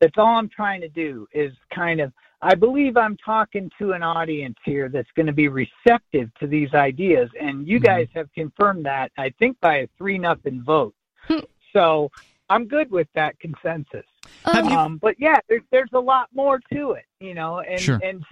That's 0.00 0.18
all 0.18 0.36
I'm 0.36 0.48
trying 0.48 0.80
to 0.80 0.88
do 0.88 1.28
is 1.32 1.52
kind 1.72 2.00
of, 2.00 2.12
I 2.40 2.56
believe 2.56 2.96
I'm 2.96 3.16
talking 3.24 3.70
to 3.78 3.92
an 3.92 4.02
audience 4.02 4.56
here 4.64 4.88
that's 4.88 5.10
going 5.14 5.26
to 5.26 5.32
be 5.32 5.46
receptive 5.46 6.34
to 6.40 6.48
these 6.48 6.74
ideas. 6.74 7.30
And 7.40 7.68
you 7.68 7.78
Mhm. 7.78 7.84
guys 7.84 8.08
have 8.14 8.32
confirmed 8.32 8.84
that, 8.86 9.12
I 9.16 9.30
think, 9.38 9.60
by 9.60 9.76
a 9.78 9.88
three 9.96 10.18
nothing 10.18 10.62
vote. 10.62 10.94
so 11.72 12.10
I'm 12.52 12.66
good 12.66 12.90
with 12.90 13.08
that 13.14 13.38
consensus. 13.40 14.04
Have 14.44 14.66
you- 14.70 14.76
Um, 14.76 14.98
but 14.98 15.16
yeah, 15.18 15.38
there's 15.48 15.62
there's 15.70 15.92
a 15.94 15.98
lot 16.00 16.28
more 16.34 16.60
to 16.72 16.92
it, 16.92 17.04
you 17.20 17.34
know, 17.34 17.60
and 17.60 17.80
Sure. 17.80 17.98
and 18.02 18.22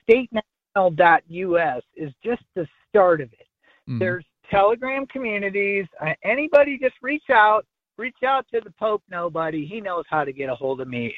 statenational.us 0.76 1.82
is 1.96 2.12
just 2.24 2.42
the 2.54 2.66
start 2.88 3.20
of 3.20 3.32
it. 3.32 3.46
Mhm. 3.88 3.98
There's 3.98 4.24
Telegram 4.50 5.06
communities. 5.06 5.86
Uh, 6.00 6.12
anybody 6.22 6.78
just 6.78 6.96
reach 7.02 7.30
out, 7.30 7.64
reach 7.96 8.16
out 8.26 8.46
to 8.52 8.60
the 8.60 8.70
Pope. 8.72 9.02
Nobody, 9.10 9.64
he 9.66 9.80
knows 9.80 10.04
how 10.08 10.24
to 10.24 10.32
get 10.32 10.48
a 10.50 10.54
hold 10.54 10.80
of 10.80 10.88
me. 10.88 11.16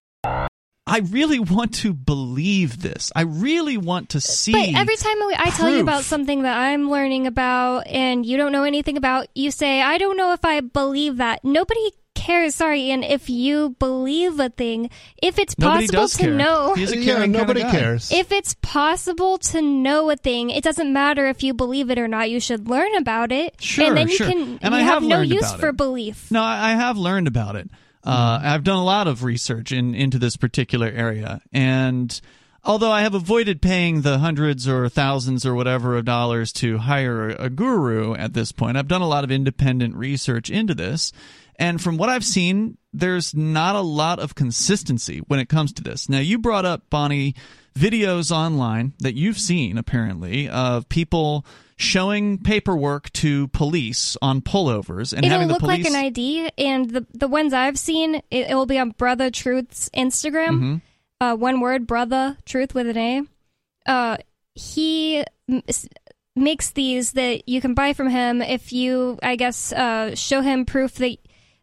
I 0.84 0.98
really 0.98 1.38
want 1.38 1.72
to 1.76 1.94
believe 1.94 2.82
this. 2.82 3.10
I 3.16 3.22
really 3.22 3.78
want 3.78 4.10
to 4.10 4.20
see. 4.20 4.52
But 4.52 4.78
every 4.78 4.96
time 4.96 5.16
we, 5.26 5.34
I 5.38 5.50
tell 5.50 5.70
you 5.70 5.80
about 5.80 6.02
something 6.04 6.42
that 6.42 6.58
I'm 6.58 6.90
learning 6.90 7.26
about 7.26 7.86
and 7.86 8.26
you 8.26 8.36
don't 8.36 8.52
know 8.52 8.64
anything 8.64 8.96
about, 8.98 9.28
you 9.34 9.50
say, 9.50 9.80
I 9.80 9.96
don't 9.96 10.16
know 10.18 10.32
if 10.34 10.44
I 10.44 10.60
believe 10.60 11.16
that. 11.16 11.42
Nobody 11.44 11.92
cares, 12.24 12.54
sorry. 12.54 12.90
And 12.90 13.04
if 13.04 13.28
you 13.30 13.70
believe 13.78 14.38
a 14.40 14.48
thing, 14.48 14.90
if 15.22 15.38
it's 15.38 15.58
Nobody 15.58 15.86
possible 15.88 16.08
to 16.08 16.18
care. 16.18 16.34
know, 16.34 16.74
He's 16.74 16.92
a 16.92 16.98
yeah, 16.98 17.14
caring 17.14 17.32
nobody 17.32 17.60
kind 17.62 17.74
of 17.74 17.80
guy. 17.80 17.80
cares. 17.80 18.12
if 18.12 18.32
it's 18.32 18.54
possible 18.62 19.38
to 19.38 19.60
know 19.62 20.10
a 20.10 20.16
thing, 20.16 20.50
it 20.50 20.62
doesn't 20.64 20.92
matter 20.92 21.26
if 21.26 21.42
you 21.42 21.54
believe 21.54 21.90
it 21.90 21.98
or 21.98 22.08
not. 22.08 22.30
You 22.30 22.40
should 22.40 22.68
learn 22.68 22.94
about 22.96 23.32
it. 23.32 23.60
Sure, 23.60 23.86
And 23.86 23.96
then 23.96 24.08
you 24.08 24.16
sure. 24.16 24.28
can, 24.28 24.58
And 24.62 24.72
you 24.74 24.80
I 24.80 24.82
have, 24.82 24.94
have 24.94 25.02
no 25.02 25.20
use 25.20 25.52
for 25.54 25.72
belief. 25.72 26.30
No, 26.30 26.42
I 26.42 26.72
I 26.72 26.74
have 26.76 26.96
learned 26.96 27.26
about 27.28 27.56
it. 27.56 27.68
Uh, 28.04 28.40
I've 28.42 28.64
done 28.64 28.78
a 28.78 28.84
lot 28.84 29.06
of 29.06 29.22
research 29.24 29.70
in 29.72 29.94
into 29.94 30.18
this 30.18 30.36
particular 30.36 30.88
area, 30.88 31.40
and 31.52 32.20
although 32.64 32.90
I 32.90 33.02
have 33.02 33.14
avoided 33.14 33.60
paying 33.62 34.02
the 34.02 34.18
hundreds 34.18 34.68
or 34.68 34.88
thousands 34.88 35.44
or 35.44 35.54
whatever 35.54 35.96
of 35.96 36.04
dollars 36.04 36.52
to 36.54 36.78
hire 36.78 37.30
a, 37.30 37.50
guru 37.50 38.14
at 38.14 38.34
this 38.34 38.52
point, 38.52 38.76
I've 38.76 38.88
done 38.88 39.02
a 39.02 39.08
lot 39.08 39.24
of 39.24 39.30
independent 39.30 39.94
research 39.96 40.50
into 40.50 40.74
this. 40.74 41.12
And 41.56 41.80
from 41.80 41.96
what 41.96 42.08
I've 42.08 42.24
seen, 42.24 42.78
there's 42.92 43.34
not 43.34 43.76
a 43.76 43.80
lot 43.80 44.18
of 44.18 44.34
consistency 44.34 45.18
when 45.28 45.38
it 45.38 45.48
comes 45.48 45.72
to 45.74 45.82
this. 45.82 46.08
Now, 46.08 46.18
you 46.18 46.38
brought 46.38 46.64
up, 46.64 46.88
Bonnie, 46.88 47.34
videos 47.74 48.30
online 48.30 48.94
that 49.00 49.14
you've 49.14 49.38
seen, 49.38 49.78
apparently, 49.78 50.48
of 50.48 50.88
people 50.88 51.44
showing 51.76 52.38
paperwork 52.38 53.12
to 53.12 53.48
police 53.48 54.16
on 54.22 54.40
pullovers 54.40 55.12
and 55.12 55.24
It'll 55.24 55.32
having 55.32 55.48
the 55.48 55.54
look 55.54 55.60
police. 55.60 55.84
like 55.84 55.92
an 55.92 55.98
ID, 55.98 56.50
and 56.58 56.90
the 56.90 57.06
the 57.12 57.28
ones 57.28 57.52
I've 57.52 57.78
seen, 57.78 58.16
it, 58.16 58.50
it 58.50 58.54
will 58.54 58.66
be 58.66 58.78
on 58.78 58.90
Brother 58.90 59.30
Truth's 59.30 59.88
Instagram. 59.94 60.48
Mm-hmm. 60.48 60.76
Uh, 61.22 61.36
one 61.36 61.60
word, 61.60 61.86
Brother 61.86 62.36
Truth 62.44 62.74
with 62.74 62.88
an 62.88 62.98
A. 62.98 63.22
Uh, 63.86 64.16
he 64.56 65.22
m- 65.48 65.62
makes 66.34 66.72
these 66.72 67.12
that 67.12 67.48
you 67.48 67.60
can 67.60 67.74
buy 67.74 67.92
from 67.92 68.10
him 68.10 68.42
if 68.42 68.72
you, 68.72 69.20
I 69.22 69.36
guess, 69.36 69.72
uh, 69.72 70.16
show 70.16 70.40
him 70.40 70.66
proof 70.66 70.96
that, 70.96 71.18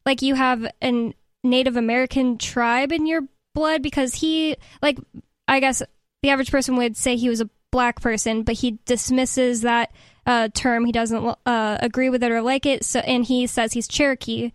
like, 0.06 0.22
you 0.22 0.36
have 0.36 0.66
a 0.82 1.14
Native 1.44 1.76
American 1.76 2.38
tribe 2.38 2.94
in 2.94 3.06
your 3.06 3.24
blood 3.54 3.82
because 3.82 4.14
he, 4.14 4.56
like, 4.82 4.98
I 5.46 5.60
guess 5.60 5.84
the 6.24 6.30
average 6.30 6.52
person 6.52 6.78
would 6.78 6.96
say 6.96 7.18
he 7.18 7.28
was 7.28 7.42
a 7.42 7.50
black 7.70 8.00
person, 8.00 8.44
but 8.44 8.56
he 8.56 8.80
dismisses 8.86 9.64
that 9.64 9.92
uh, 10.26 10.48
term. 10.54 10.86
He 10.86 10.94
doesn't 10.94 11.36
uh, 11.46 11.78
agree 11.82 12.10
with 12.10 12.24
it 12.24 12.32
or 12.32 12.42
like 12.42 12.66
it. 12.66 12.86
So, 12.86 13.00
and 13.00 13.26
he 13.26 13.46
says 13.46 13.74
he's 13.74 13.90
Cherokee. 13.90 14.54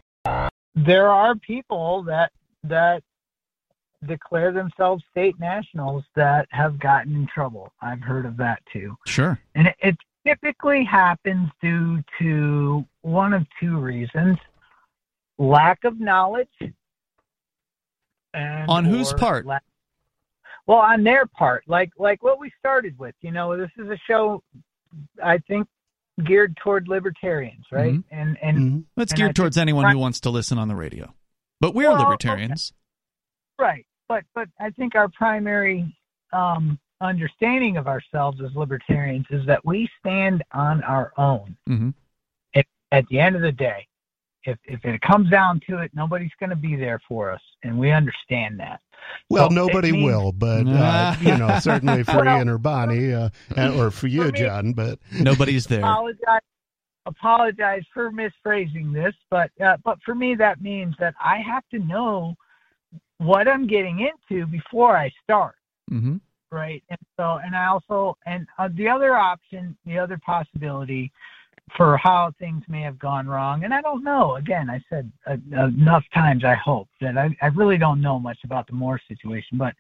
There 0.75 1.11
are 1.11 1.35
people 1.35 2.05
that 2.05 2.33
that 2.63 3.03
declare 4.07 4.53
themselves 4.53 5.03
state 5.11 5.39
nationals 5.41 6.05
that 6.17 6.47
have 6.51 6.79
gotten 6.79 7.15
in 7.15 7.27
trouble. 7.27 7.73
I've 7.81 8.01
heard 8.01 8.27
of 8.27 8.37
that 8.39 8.63
too. 8.73 8.97
Sure. 9.07 9.39
And 9.55 9.67
it, 9.69 9.77
it 9.81 9.97
typically 10.27 10.85
happens 10.85 11.49
due 11.61 12.03
to 12.21 12.85
one 13.03 13.33
of 13.35 13.47
two 13.61 13.79
reasons 13.79 14.39
lack 15.39 15.85
of 15.85 15.99
knowledge. 16.01 16.49
And 18.33 18.69
On 18.69 18.85
whose 18.85 19.13
part? 19.13 19.47
lack- 19.47 19.63
well, 20.67 20.79
on 20.79 21.05
their 21.05 21.27
part, 21.27 21.65
like 21.67 21.91
like 21.99 22.23
what 22.23 22.39
we 22.41 22.51
started 22.59 22.99
with. 22.99 23.15
You 23.21 23.31
know, 23.33 23.57
this 23.57 23.71
is 23.77 23.89
a 23.91 23.99
show, 24.09 24.43
I 25.23 25.39
think, 25.39 25.69
geared 26.25 26.57
toward 26.57 26.89
libertarians, 26.89 27.67
right? 27.71 27.93
Mhm. 27.95 28.05
And 28.11 28.39
and 28.43 28.59
Mhm. 28.59 28.85
That's 28.97 29.13
And 29.13 29.17
geared 29.19 29.29
think- 29.31 29.37
towards 29.37 29.59
anyone 29.59 29.91
who 29.93 29.99
wants 29.99 30.21
to 30.21 30.31
listen 30.31 30.59
on 30.59 30.69
the 30.69 30.75
radio. 30.77 31.15
But 31.61 31.75
we're 31.75 31.85
Well, 31.89 31.97
okay. 31.97 32.05
libertarians. 32.05 32.73
Right, 33.59 33.87
but 34.09 34.25
but 34.35 34.49
I 34.61 34.71
think 34.71 34.95
our 34.95 35.09
primary 35.09 35.95
um, 36.33 36.79
understanding 37.01 37.77
of 37.77 37.87
ourselves 37.87 38.41
as 38.45 38.55
libertarians 38.55 39.27
is 39.31 39.45
that 39.47 39.65
we 39.65 39.89
stand 40.01 40.43
on 40.53 40.83
our 40.85 41.13
own. 41.17 41.57
hmm 41.67 41.91
At, 42.55 42.67
at 42.93 43.07
the 43.09 43.19
end 43.21 43.37
of 43.37 43.43
the 43.43 43.53
day, 43.53 43.87
if 44.45 44.59
if 44.65 44.85
it 44.85 45.01
comes 45.01 45.31
down 45.31 45.61
to 45.69 45.79
it, 45.79 45.91
nobody's 45.95 46.33
going 46.41 46.51
to 46.51 46.57
be 46.57 46.77
there 46.77 47.01
for 47.09 47.31
us, 47.31 47.41
and 47.63 47.79
we 47.79 47.91
understand 47.93 48.59
that. 48.61 48.81
Well, 49.29 49.51
So 49.51 49.55
nobody 49.55 49.93
means- 49.93 50.05
will, 50.05 50.33
but 50.33 50.67
uh, 50.67 51.15
you 51.21 51.37
know, 51.37 51.59
certainly 51.61 52.05
for 52.05 52.25
Well, 52.25 52.39
Ian 52.39 52.49
or 52.49 52.59
Bonnie, 52.59 53.13
uh, 53.13 53.29
and- 53.57 53.75
or 53.79 53.91
for 53.91 54.07
you, 54.07 54.23
for 54.27 54.33
me- 54.33 54.39
John. 54.39 54.73
But 54.73 54.99
Nobody's 55.13 55.67
there. 55.67 55.81
Apologize, 55.81 56.41
apologize 57.07 57.83
for 57.93 58.11
misphrasing 58.11 58.93
this, 58.93 59.15
but 59.31 59.51
uh, 59.65 59.77
but 59.85 59.99
for 60.05 60.15
me 60.15 60.35
that 60.37 60.61
means 60.63 60.95
that 60.99 61.15
I 61.23 61.39
have 61.39 61.65
to 61.71 61.79
know 61.79 62.35
what 63.19 63.49
I'm 63.49 63.67
getting 63.67 64.01
into 64.01 64.47
before 64.47 64.97
I 64.97 65.11
start. 65.25 65.57
hmm 65.89 66.17
right? 66.55 66.83
And 66.89 66.99
so, 67.19 67.41
and 67.45 67.55
I 67.55 67.67
also, 67.67 68.17
and 68.25 68.47
uh, 68.59 68.69
the 68.75 68.89
other 68.89 69.17
option, 69.17 69.77
the 69.85 69.99
other 69.99 70.19
possibility 70.25 71.13
for 71.77 71.97
how 71.97 72.31
things 72.39 72.63
may 72.69 72.83
have 72.83 72.99
gone 72.99 73.27
wrong, 73.27 73.65
and 73.65 73.75
I 73.75 73.81
don't 73.81 74.05
know. 74.05 74.37
Again, 74.37 74.71
I 74.71 74.81
said 74.89 75.11
uh, 75.27 75.37
enough 75.67 76.05
times, 76.15 76.45
I 76.45 76.55
hope 76.55 76.89
that 77.01 77.19
I, 77.19 77.35
I 77.43 77.47
really 77.49 77.79
don't 77.79 78.01
know 78.01 78.19
much 78.19 78.39
about 78.45 78.67
the 78.67 78.75
Moore 78.75 79.01
situation, 79.09 79.59
but 79.59 79.75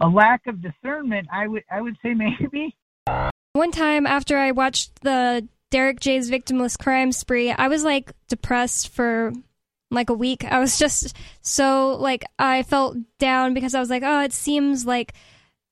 a 0.00 0.06
lack 0.06 0.46
of 0.46 0.62
discernment, 0.62 1.26
I 1.32 1.48
would, 1.48 1.64
I 1.70 1.80
would 1.80 1.96
say 2.02 2.14
maybe. 2.40 2.76
One 3.54 3.72
time 3.72 4.06
after 4.06 4.38
I 4.38 4.52
watched 4.52 5.00
the 5.02 5.48
Derrick 5.70 5.98
J's 5.98 6.30
Victimless 6.30 6.78
Crime 6.78 7.10
Spree, 7.10 7.50
I 7.50 7.68
was 7.68 7.84
like 7.84 8.12
depressed 8.28 8.90
for 8.90 9.32
like 9.90 10.10
a 10.10 10.14
week. 10.14 10.44
I 10.44 10.58
was 10.58 10.78
just 10.78 11.16
so 11.42 11.96
like 11.98 12.24
I 12.38 12.62
felt 12.62 12.96
down 13.18 13.54
because 13.54 13.74
I 13.74 13.80
was 13.80 13.90
like, 13.90 14.02
oh, 14.04 14.22
it 14.22 14.32
seems 14.32 14.86
like 14.86 15.14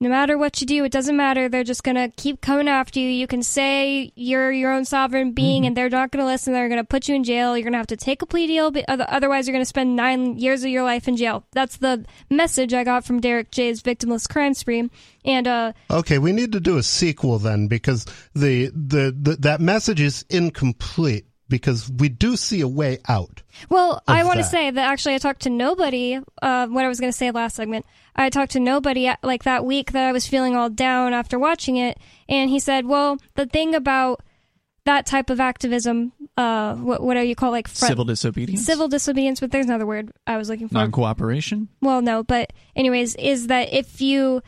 no 0.01 0.09
matter 0.09 0.39
what 0.39 0.61
you 0.61 0.67
do, 0.67 0.85
it 0.85 0.93
doesn't 0.93 1.17
matter. 1.17 1.49
They're 1.49 1.65
just 1.65 1.83
gonna 1.83 2.09
keep 2.11 2.41
coming 2.41 2.69
after 2.69 3.01
you. 3.01 3.09
You 3.09 3.27
can 3.27 3.43
say 3.43 4.13
you're 4.15 4.53
your 4.53 4.73
own 4.73 4.85
sovereign 4.85 5.33
being, 5.33 5.67
and 5.67 5.77
they're 5.77 5.89
not 5.89 6.13
gonna 6.13 6.25
listen. 6.25 6.53
They're 6.53 6.69
gonna 6.69 6.85
put 6.85 7.09
you 7.09 7.17
in 7.17 7.25
jail. 7.25 7.57
You're 7.57 7.65
gonna 7.65 7.79
have 7.79 7.89
to 7.89 7.97
take 7.97 8.23
a 8.23 8.27
plea 8.27 8.47
deal, 8.47 8.71
but 8.71 8.85
otherwise, 8.89 9.49
you're 9.49 9.55
gonna 9.55 9.65
spend 9.65 9.97
nine 9.97 10.39
years 10.39 10.63
of 10.63 10.71
your 10.71 10.85
life 10.85 11.09
in 11.09 11.17
jail. 11.17 11.45
That's 11.53 11.79
the 11.79 12.05
message 12.31 12.75
I 12.75 12.85
got 12.85 13.05
from 13.05 13.21
Derrick 13.21 13.51
J's 13.51 13.83
Victimless 13.83 14.29
Crime 14.29 14.55
Spree, 14.55 14.89
and 15.25 15.49
uh. 15.49 15.73
okay, 15.91 16.19
we 16.19 16.31
need 16.31 16.53
to 16.53 16.61
do 16.61 16.79
a 16.79 16.83
sequel 16.83 17.41
then 17.41 17.67
because 17.67 18.07
the 18.35 18.67
the, 18.67 19.13
the 19.21 19.37
that 19.41 19.61
message 19.61 20.01
is 20.01 20.25
incomplete 20.31 21.28
because 21.49 21.91
we 21.91 22.09
do 22.09 22.37
see 22.37 22.61
a 22.61 22.69
way 22.69 22.99
out. 23.09 23.43
Well, 23.69 24.03
I 24.07 24.25
want 24.25 24.39
to 24.39 24.45
say 24.45 24.71
that 24.71 24.91
actually 24.91 25.15
I 25.15 25.19
talked 25.19 25.43
to 25.43 25.51
nobody. 25.51 26.21
Uh, 26.41 26.67
what 26.69 26.85
I 26.85 26.89
was 26.89 27.01
going 27.01 27.13
to 27.13 27.17
say 27.17 27.31
last 27.31 27.57
segment, 27.57 27.87
I 28.15 28.31
talked 28.31 28.53
to 28.53 28.61
nobody 28.61 29.09
uh, 29.09 29.17
like 29.23 29.45
that 29.45 29.65
week 29.65 29.93
that 29.93 30.05
I 30.09 30.13
was 30.13 30.27
feeling 30.27 30.57
all 30.57 30.71
down 30.71 31.13
after 31.13 31.39
watching 31.39 31.77
it, 31.77 31.99
and 32.29 32.51
he 32.51 32.61
said, 32.61 32.87
"Well, 32.87 33.19
the 33.35 33.47
thing 33.47 33.75
about 33.75 34.23
that 34.85 35.07
type 35.07 35.31
of 35.31 35.41
activism, 35.41 36.13
uh, 36.37 36.75
what 36.75 37.03
what 37.03 37.15
do 37.15 37.21
you 37.21 37.35
call 37.35 37.51
it, 37.51 37.53
like 37.53 37.69
front- 37.69 37.91
Civil 37.91 38.05
disobedience. 38.05 38.65
civil 38.65 38.89
disobedience?" 38.89 39.41
But 39.41 39.51
there's 39.51 39.67
another 39.67 39.87
word 39.87 40.13
I 40.27 40.37
was 40.37 40.49
looking 40.49 40.69
for. 40.69 40.75
non 40.75 40.93
cooperation. 40.93 41.69
Well, 41.81 42.03
no, 42.03 42.23
but 42.23 42.53
anyways, 42.77 43.15
is 43.17 43.47
that 43.49 43.73
if 43.73 44.01
you 44.01 44.43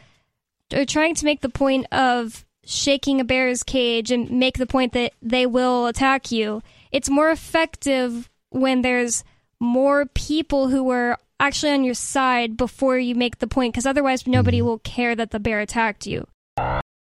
are 0.72 0.84
trying 0.84 1.14
to 1.16 1.24
make 1.24 1.40
the 1.40 1.48
point 1.48 1.86
of 1.92 2.44
shaking 2.64 3.20
a 3.20 3.24
bear's 3.24 3.62
cage 3.62 4.10
and 4.10 4.30
make 4.30 4.58
the 4.58 4.66
point 4.66 4.92
that 4.92 5.12
they 5.20 5.46
will 5.46 5.86
attack 5.86 6.30
you. 6.30 6.62
It's 6.92 7.10
more 7.10 7.30
effective 7.30 8.28
when 8.50 8.82
there's 8.82 9.24
more 9.60 10.06
people 10.06 10.68
who 10.68 10.90
are 10.90 11.18
actually 11.38 11.72
on 11.72 11.84
your 11.84 11.94
side 11.94 12.56
before 12.56 12.98
you 12.98 13.14
make 13.14 13.38
the 13.38 13.46
point 13.46 13.72
because 13.72 13.86
otherwise 13.86 14.26
nobody 14.26 14.60
will 14.60 14.78
care 14.78 15.14
that 15.14 15.30
the 15.30 15.40
bear 15.40 15.60
attacked 15.60 16.06
you. 16.06 16.26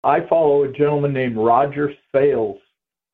I 0.04 0.20
follow 0.28 0.64
a 0.64 0.72
gentleman 0.72 1.12
named 1.12 1.36
Roger 1.36 1.92
Sayles. 2.12 2.58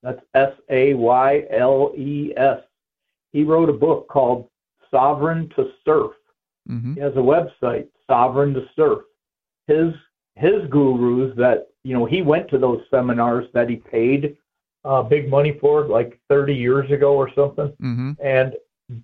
That's 0.02 0.20
S 0.34 0.52
A 0.70 0.94
Y 0.94 1.44
L 1.50 1.92
E 1.96 2.32
S. 2.36 2.60
He 3.32 3.42
wrote 3.42 3.70
a 3.70 3.72
book 3.72 4.06
called 4.08 4.48
Sovereign 4.90 5.50
to 5.56 5.70
Serf. 5.84 6.12
Mm-hmm. 6.68 6.94
He 6.94 7.00
has 7.00 7.14
a 7.14 7.16
website, 7.16 7.88
Sovereign 8.06 8.52
to 8.54 8.62
Serf. 8.76 8.98
His 9.66 9.94
his 10.36 10.68
gurus 10.70 11.34
that 11.36 11.68
you 11.84 11.94
know 11.94 12.04
he 12.04 12.20
went 12.20 12.50
to 12.50 12.58
those 12.58 12.82
seminars 12.90 13.46
that 13.54 13.70
he 13.70 13.76
paid 13.76 14.36
uh, 14.84 15.02
big 15.02 15.28
money 15.28 15.56
for 15.60 15.82
it 15.84 15.90
like 15.90 16.20
30 16.28 16.54
years 16.54 16.90
ago 16.90 17.14
or 17.14 17.30
something. 17.34 17.68
Mm-hmm. 17.82 18.12
And 18.22 18.54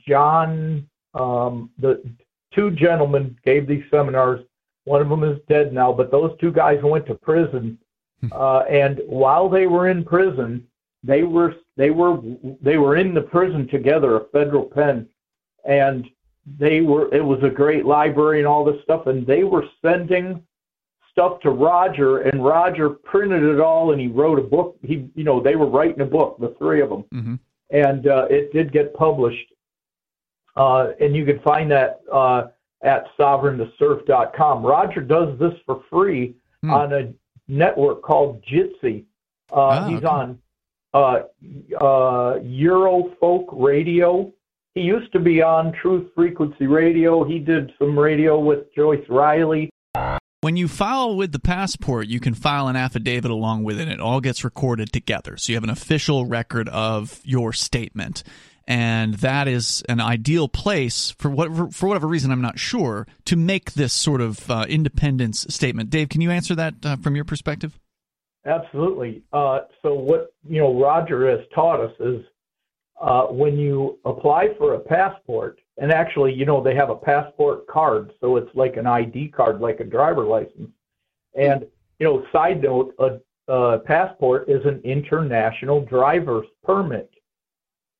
John, 0.07 0.87
um, 1.15 1.71
the 1.79 2.03
two 2.55 2.71
gentlemen 2.71 3.37
gave 3.45 3.67
these 3.67 3.85
seminars. 3.91 4.45
One 4.85 5.01
of 5.01 5.09
them 5.09 5.25
is 5.25 5.39
dead 5.49 5.73
now, 5.73 5.93
but 5.93 6.11
those 6.11 6.37
two 6.41 6.53
guys 6.53 6.81
went 6.83 7.07
to 7.07 7.15
prison. 7.15 7.79
Uh, 8.33 8.61
and 8.71 9.01
while 9.07 9.49
they 9.49 9.67
were 9.67 9.89
in 9.89 10.05
prison, 10.05 10.67
they 11.03 11.23
were 11.23 11.55
they 11.77 11.91
were 11.91 12.21
they 12.61 12.77
were 12.77 12.97
in 12.97 13.15
the 13.15 13.23
prison 13.23 13.67
together, 13.69 14.17
a 14.17 14.25
federal 14.27 14.65
pen, 14.65 15.09
and 15.65 16.07
they 16.59 16.83
were 16.83 17.13
it 17.15 17.25
was 17.25 17.43
a 17.43 17.49
great 17.49 17.87
library 17.87 18.39
and 18.39 18.47
all 18.47 18.65
this 18.65 18.83
stuff, 18.83 19.07
and 19.07 19.27
they 19.27 19.45
were 19.45 19.65
sending 19.83 20.43
stuff 21.11 21.40
to 21.40 21.50
Roger, 21.50 22.19
and 22.23 22.45
Roger 22.45 22.90
printed 22.90 23.43
it 23.43 23.61
all, 23.61 23.93
and 23.93 24.00
he 24.00 24.07
wrote 24.07 24.38
a 24.38 24.43
book. 24.43 24.76
He 24.83 25.09
you 25.14 25.25
know 25.25 25.40
they 25.40 25.57
were 25.57 25.67
writing 25.67 26.00
a 26.00 26.07
book, 26.07 26.38
the 26.40 26.55
three 26.59 26.81
of 26.81 26.90
them, 26.90 27.05
Mm-hmm. 27.14 27.35
and 27.71 28.07
uh, 28.07 28.26
it 28.31 28.52
did 28.52 28.73
get 28.73 28.95
published. 28.95 29.47
Uh, 30.57 30.88
and 31.00 31.14
you 31.14 31.25
can 31.25 31.38
find 31.40 31.71
that 31.71 32.00
uh, 32.12 32.49
at 32.83 33.05
sovereigntoserf.com. 33.19 34.64
Roger 34.64 35.00
does 35.00 35.38
this 35.38 35.55
for 35.67 35.83
free 35.90 36.35
Hmm. 36.62 36.71
on 36.73 36.93
a 36.93 37.11
network 37.49 38.02
called 38.02 38.43
Jitsi. 38.45 39.05
Uh, 39.50 39.57
Ah, 39.57 39.88
he's 39.88 39.97
okay. 39.99 40.07
on 40.07 40.38
uh, 40.93 41.21
uh, 41.81 42.38
Eurofolk 42.40 43.47
Radio. 43.52 44.31
He 44.75 44.83
used 44.83 45.11
to 45.12 45.21
be 45.21 45.40
on 45.40 45.73
Truth 45.73 46.11
Frequency 46.14 46.67
Radio. 46.67 47.25
He 47.25 47.38
did 47.38 47.73
some 47.79 47.99
radio 47.99 48.38
with 48.38 48.73
Joyce 48.75 49.05
Riley. 49.09 49.71
When 50.43 50.57
you 50.57 50.69
file 50.69 51.17
with 51.17 51.33
the 51.33 51.39
passport, 51.39 52.07
you 52.07 52.19
can 52.19 52.33
file 52.33 52.69
an 52.69 52.77
affidavit 52.77 53.31
along 53.31 53.65
with 53.65 53.79
it. 53.79 53.89
It 53.89 54.01
all 54.01 54.23
gets 54.23 54.43
recorded 54.43 54.91
together. 54.91 55.37
So 55.37 55.53
you 55.53 55.57
have 55.57 55.65
an 55.65 55.71
official 55.71 56.25
record 56.25 56.67
of 56.71 57.21
your 57.25 57.53
statement. 57.53 58.23
And 58.67 59.15
that 59.15 59.49
is 59.49 59.83
an 59.89 60.01
ideal 60.01 60.49
place 60.49 61.11
for 61.19 61.29
whatever, 61.29 61.69
for 61.69 61.89
whatever 61.89 62.07
reason, 62.07 62.31
I'm 62.31 62.41
not 62.41 62.59
sure, 62.59 63.07
to 63.27 63.37
make 63.37 63.73
this 63.73 63.93
sort 63.93 64.23
of 64.23 64.51
uh, 64.51 64.65
independence 64.67 65.45
statement. 65.51 65.91
Dave, 65.91 66.09
can 66.09 66.23
you 66.23 66.31
answer 66.31 66.55
that 66.55 66.75
uh, 66.85 66.97
from 66.97 67.17
your 67.17 67.25
perspective? 67.27 67.79
Absolutely. 68.47 69.23
Uh, 69.35 69.61
so 69.83 69.93
what 69.93 70.33
you 70.49 70.63
know, 70.63 70.81
Roger 70.81 71.29
has 71.31 71.41
taught 71.55 71.81
us 71.81 71.93
is 72.01 72.25
uh, 72.99 73.25
when 73.25 73.59
you 73.59 73.99
apply 74.07 74.55
for 74.57 74.75
a 74.75 74.79
passport, 74.79 75.59
and 75.81 75.91
actually, 75.91 76.33
you 76.33 76.45
know, 76.45 76.63
they 76.63 76.75
have 76.77 76.91
a 76.91 76.95
passport 76.95 77.67
card, 77.67 78.13
so 78.21 78.37
it's 78.37 78.55
like 78.55 78.77
an 78.77 78.87
ID 78.87 79.29
card, 79.29 79.61
like 79.61 79.81
a 79.81 79.85
driver 79.85 80.25
license. 80.25 80.71
And 81.35 81.67
you 81.99 82.07
know, 82.07 82.25
side 82.33 82.63
note, 82.63 82.95
a, 82.99 83.19
a 83.53 83.79
passport 83.81 84.49
is 84.49 84.65
an 84.65 84.81
international 84.85 85.81
driver's 85.85 86.47
permit. 86.63 87.11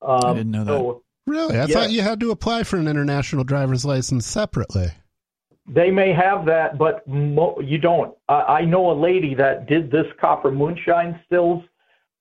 Um, 0.03 0.25
I 0.25 0.33
didn't 0.35 0.53
know 0.53 0.65
that. 0.65 0.71
So 0.71 1.03
Really? 1.27 1.59
I 1.59 1.67
Yeah. 1.67 1.75
thought 1.75 1.91
you 1.91 2.01
had 2.03 2.19
to 2.21 2.31
apply 2.31 2.63
for 2.65 2.77
an 2.77 2.89
international 2.89 3.45
driver's 3.45 3.85
license 3.85 4.27
separately. 4.27 4.89
They 5.69 5.91
may 5.91 6.13
have 6.13 6.45
that, 6.47 6.79
but 6.79 7.07
mo- 7.07 7.61
you 7.63 7.79
don't. 7.79 8.15
I, 8.29 8.41
I 8.61 8.65
know 8.65 8.91
a 8.91 8.97
lady 8.99 9.35
that 9.35 9.67
did 9.67 9.91
this 9.91 10.07
copper 10.21 10.51
moonshine 10.51 11.21
stills 11.27 11.63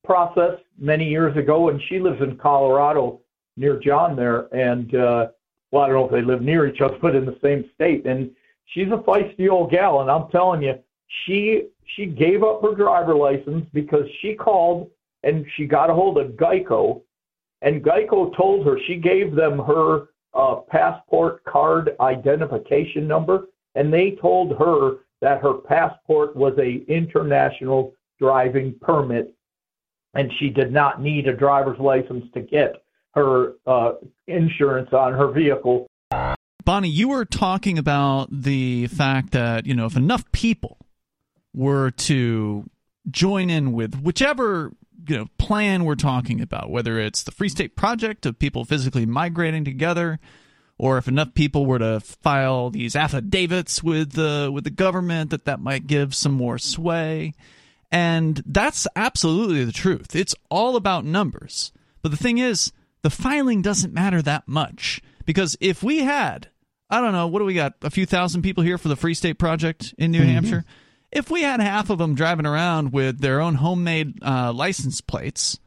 process 0.04 0.60
many 0.78 1.06
years 1.10 1.36
ago, 1.38 1.70
and 1.70 1.82
she 1.90 2.00
lives 2.00 2.22
in 2.22 2.38
Colorado 2.38 3.22
near 3.58 3.80
John 3.80 4.16
there. 4.16 4.54
And 4.54 4.94
uh, 4.94 5.28
well, 5.72 5.84
I 5.84 5.88
don't 5.88 5.96
know 5.96 6.06
if 6.06 6.12
they 6.12 6.22
live 6.22 6.42
near 6.42 6.68
each 6.68 6.82
other, 6.82 6.98
but 7.02 7.16
in 7.16 7.26
the 7.26 7.38
same 7.42 7.70
state. 7.76 8.06
And 8.06 8.32
she's 8.66 8.88
a 8.88 8.98
feisty 8.98 9.50
old 9.50 9.72
gal, 9.72 10.02
and 10.02 10.10
I'm 10.10 10.30
telling 10.30 10.62
you, 10.62 10.76
she 11.26 11.68
she 11.96 12.06
gave 12.06 12.44
up 12.44 12.62
her 12.62 12.76
driver 12.76 13.16
license 13.16 13.66
because 13.74 14.06
she 14.22 14.36
called 14.36 14.90
and 15.24 15.46
she 15.56 15.66
got 15.66 15.90
a 15.90 15.94
hold 15.94 16.18
of 16.18 16.32
Geico, 16.34 17.02
and 17.62 17.84
Geico 17.84 18.36
told 18.38 18.66
her 18.66 18.80
she 18.88 18.96
gave 18.96 19.36
them 19.36 19.60
her 19.60 20.08
uh, 20.34 20.56
passport 20.68 21.44
card 21.44 21.96
identification 22.00 23.08
number, 23.08 23.48
and 23.76 23.92
they 23.92 24.12
told 24.12 24.58
her 24.58 24.98
that 25.22 25.42
her 25.42 25.54
passport 25.56 26.36
was 26.36 26.54
a 26.58 26.86
international 26.88 27.94
driving 28.18 28.76
permit, 28.80 29.34
and 30.14 30.32
she 30.40 30.50
did 30.50 30.72
not 30.72 31.02
need 31.02 31.28
a 31.28 31.36
driver's 31.36 31.80
license 31.80 32.26
to 32.34 32.42
get 32.42 32.82
her 33.20 33.54
uh, 33.68 33.94
insurance 34.28 34.90
on 34.94 35.14
her 35.14 35.32
vehicle. 35.32 35.88
Bonnie, 36.66 36.90
you 36.90 37.10
were 37.10 37.26
talking 37.26 37.78
about 37.78 38.28
the 38.32 38.88
fact 38.88 39.32
that, 39.32 39.66
you 39.66 39.74
know, 39.74 39.86
if 39.86 39.96
enough 39.96 40.30
people 40.32 40.78
were 41.54 41.92
to 41.92 42.70
join 43.10 43.50
in 43.50 43.72
with 43.72 44.00
whichever, 44.02 44.72
you 45.08 45.18
know, 45.18 45.26
plan 45.38 45.84
we're 45.84 45.96
talking 45.96 46.42
about, 46.42 46.70
whether 46.70 47.00
it's 47.00 47.24
the 47.24 47.32
Free 47.32 47.50
State 47.50 47.76
Project 47.76 48.26
of 48.26 48.38
people 48.38 48.66
physically 48.66 49.06
migrating 49.06 49.66
together, 49.66 50.20
or 50.78 50.98
if 50.98 51.08
enough 51.08 51.34
people 51.34 51.66
were 51.66 51.80
to 51.80 52.00
file 52.00 52.70
these 52.70 52.96
affidavits 52.96 53.84
with 53.84 54.14
the 54.14 54.50
with 54.54 54.64
the 54.64 54.70
government 54.70 55.32
that 55.32 55.46
that 55.46 55.60
might 55.60 55.88
give 55.88 56.14
some 56.16 56.32
more 56.32 56.58
sway. 56.58 57.34
And 57.92 58.44
that's 58.46 58.88
absolutely 58.96 59.66
the 59.66 59.72
truth. 59.72 60.16
It's 60.16 60.36
all 60.50 60.76
about 60.76 61.04
numbers. 61.04 61.72
But 62.02 62.12
the 62.12 62.18
thing 62.18 62.38
is, 62.38 62.72
the 63.02 63.10
filing 63.10 63.62
doesn't 63.62 63.94
matter 63.94 64.22
that 64.22 64.48
much 64.48 65.02
because 65.26 65.58
if 65.60 65.84
we 65.84 66.00
had, 66.00 66.48
I 66.90 67.02
don't 67.02 67.14
know, 67.14 67.28
what 67.28 67.40
do 67.40 67.46
we 67.46 67.54
got? 67.54 67.74
A 67.82 67.90
few 67.90 68.06
thousand 68.06 68.42
people 68.42 68.64
here 68.64 68.78
for 68.78 68.88
the 68.88 68.96
Free 68.96 69.14
State 69.14 69.38
Project 69.38 69.94
in 69.98 70.12
New 70.12 70.24
Hampshire. 70.24 70.66
If 71.12 71.32
we 71.32 71.42
had 71.42 71.60
half 71.60 71.90
of 71.90 71.98
them 71.98 72.16
driving 72.16 72.46
around 72.46 72.94
with 72.94 73.20
their 73.20 73.42
own 73.42 73.56
homemade 73.56 74.20
uh, 74.24 74.54
license 74.54 75.02
plates 75.02 75.60